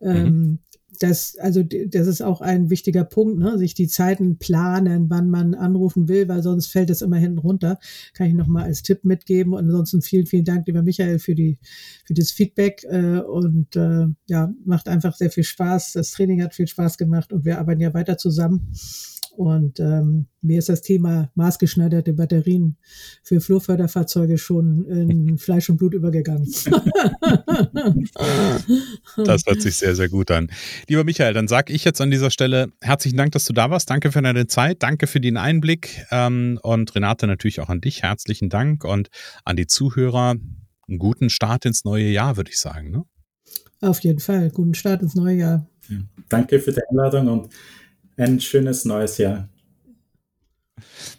Mhm. 0.00 0.58
Das, 0.98 1.36
also 1.38 1.62
das 1.62 2.06
ist 2.06 2.22
auch 2.22 2.40
ein 2.40 2.70
wichtiger 2.70 3.04
Punkt, 3.04 3.38
ne? 3.38 3.58
sich 3.58 3.74
die 3.74 3.88
Zeiten 3.88 4.38
planen, 4.38 5.10
wann 5.10 5.30
man 5.30 5.54
anrufen 5.54 6.08
will, 6.08 6.28
weil 6.28 6.42
sonst 6.42 6.68
fällt 6.68 6.90
es 6.90 7.02
immer 7.02 7.16
hinten 7.16 7.38
runter. 7.38 7.78
Kann 8.14 8.28
ich 8.28 8.34
nochmal 8.34 8.64
als 8.64 8.82
Tipp 8.82 9.04
mitgeben. 9.04 9.52
Und 9.52 9.66
ansonsten 9.66 10.02
vielen, 10.02 10.26
vielen 10.26 10.44
Dank, 10.44 10.66
lieber 10.66 10.82
Michael, 10.82 11.18
für 11.18 11.34
die 11.34 11.58
für 12.04 12.14
das 12.14 12.30
Feedback 12.30 12.84
äh, 12.84 13.18
und 13.18 13.74
äh, 13.76 14.06
ja, 14.26 14.52
macht 14.64 14.88
einfach 14.88 15.16
sehr 15.16 15.30
viel 15.30 15.44
Spaß. 15.44 15.92
Das 15.92 16.12
Training 16.12 16.42
hat 16.42 16.54
viel 16.54 16.68
Spaß 16.68 16.98
gemacht 16.98 17.32
und 17.32 17.44
wir 17.44 17.58
arbeiten 17.58 17.80
ja 17.80 17.92
weiter 17.94 18.16
zusammen. 18.16 18.72
Und 19.36 19.80
ähm, 19.80 20.26
mir 20.40 20.58
ist 20.58 20.68
das 20.68 20.82
Thema 20.82 21.30
maßgeschneiderte 21.34 22.12
Batterien 22.12 22.76
für 23.22 23.40
Flurförderfahrzeuge 23.40 24.38
schon 24.38 24.84
in 24.86 25.38
Fleisch 25.46 25.68
und 25.70 25.76
Blut 25.76 25.94
übergegangen. 25.94 26.46
das 29.24 29.42
hört 29.46 29.60
sich 29.60 29.76
sehr, 29.76 29.94
sehr 29.94 30.08
gut 30.08 30.30
an. 30.30 30.48
Lieber 30.88 31.04
Michael, 31.04 31.34
dann 31.34 31.48
sage 31.48 31.72
ich 31.72 31.84
jetzt 31.84 32.00
an 32.00 32.10
dieser 32.10 32.30
Stelle 32.30 32.72
herzlichen 32.80 33.16
Dank, 33.16 33.32
dass 33.32 33.44
du 33.44 33.52
da 33.52 33.70
warst. 33.70 33.90
Danke 33.90 34.12
für 34.12 34.22
deine 34.22 34.46
Zeit, 34.46 34.82
danke 34.82 35.06
für 35.06 35.20
den 35.20 35.36
Einblick. 35.36 36.04
Ähm, 36.10 36.58
und 36.62 36.94
Renate, 36.94 37.26
natürlich 37.26 37.60
auch 37.60 37.68
an 37.68 37.80
dich 37.80 38.02
herzlichen 38.02 38.48
Dank 38.48 38.84
und 38.84 39.08
an 39.44 39.56
die 39.56 39.66
Zuhörer. 39.66 40.36
Einen 40.88 40.98
guten 40.98 41.30
Start 41.30 41.64
ins 41.64 41.84
neue 41.84 42.08
Jahr, 42.08 42.36
würde 42.36 42.50
ich 42.50 42.60
sagen. 42.60 42.92
Ne? 42.92 43.02
Auf 43.80 44.00
jeden 44.00 44.20
Fall, 44.20 44.50
guten 44.50 44.74
Start 44.74 45.02
ins 45.02 45.14
neue 45.14 45.36
Jahr. 45.36 45.66
Ja, 45.88 45.98
danke 46.28 46.60
für 46.60 46.72
die 46.72 46.80
Einladung 46.90 47.28
und 47.28 47.52
ein 48.16 48.40
schönes 48.40 48.84
neues 48.84 49.18
Jahr. 49.18 49.48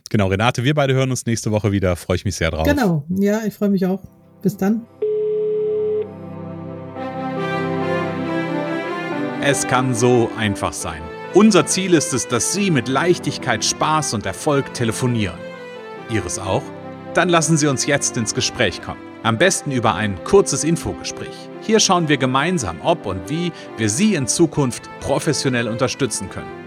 Genau, 0.10 0.28
Renate, 0.28 0.64
wir 0.64 0.74
beide 0.74 0.94
hören 0.94 1.10
uns 1.10 1.26
nächste 1.26 1.52
Woche 1.52 1.72
wieder. 1.72 1.96
Freue 1.96 2.16
ich 2.16 2.26
mich 2.26 2.36
sehr 2.36 2.52
drauf. 2.52 2.66
Genau, 2.66 3.06
ja, 3.10 3.42
ich 3.46 3.54
freue 3.54 3.70
mich 3.70 3.86
auch. 3.86 4.02
Bis 4.42 4.56
dann. 4.56 4.86
Es 9.44 9.68
kann 9.68 9.94
so 9.94 10.30
einfach 10.38 10.74
sein. 10.74 11.02
Unser 11.34 11.66
Ziel 11.66 11.94
ist 11.94 12.14
es, 12.14 12.28
dass 12.28 12.54
Sie 12.54 12.72
mit 12.72 12.88
Leichtigkeit, 12.88 13.64
Spaß 13.64 14.14
und 14.14 14.26
Erfolg 14.26 14.74
telefonieren. 14.74 15.38
Ihres 16.10 16.40
auch? 16.40 16.64
Dann 17.14 17.30
lassen 17.30 17.58
Sie 17.58 17.68
uns 17.68 17.86
jetzt 17.86 18.18
ins 18.18 18.34
Gespräch 18.34 18.82
kommen. 18.82 19.02
Am 19.24 19.38
besten 19.38 19.72
über 19.72 19.96
ein 19.96 20.24
kurzes 20.24 20.64
Infogespräch. 20.64 21.36
Hier 21.62 21.80
schauen 21.80 22.08
wir 22.08 22.18
gemeinsam, 22.18 22.78
ob 22.82 23.06
und 23.06 23.30
wie 23.30 23.52
wir 23.78 23.90
Sie 23.90 24.16
in 24.16 24.28
Zukunft 24.28 24.90
professionell 25.02 25.68
unterstützen 25.68 26.30
können. 26.30 26.67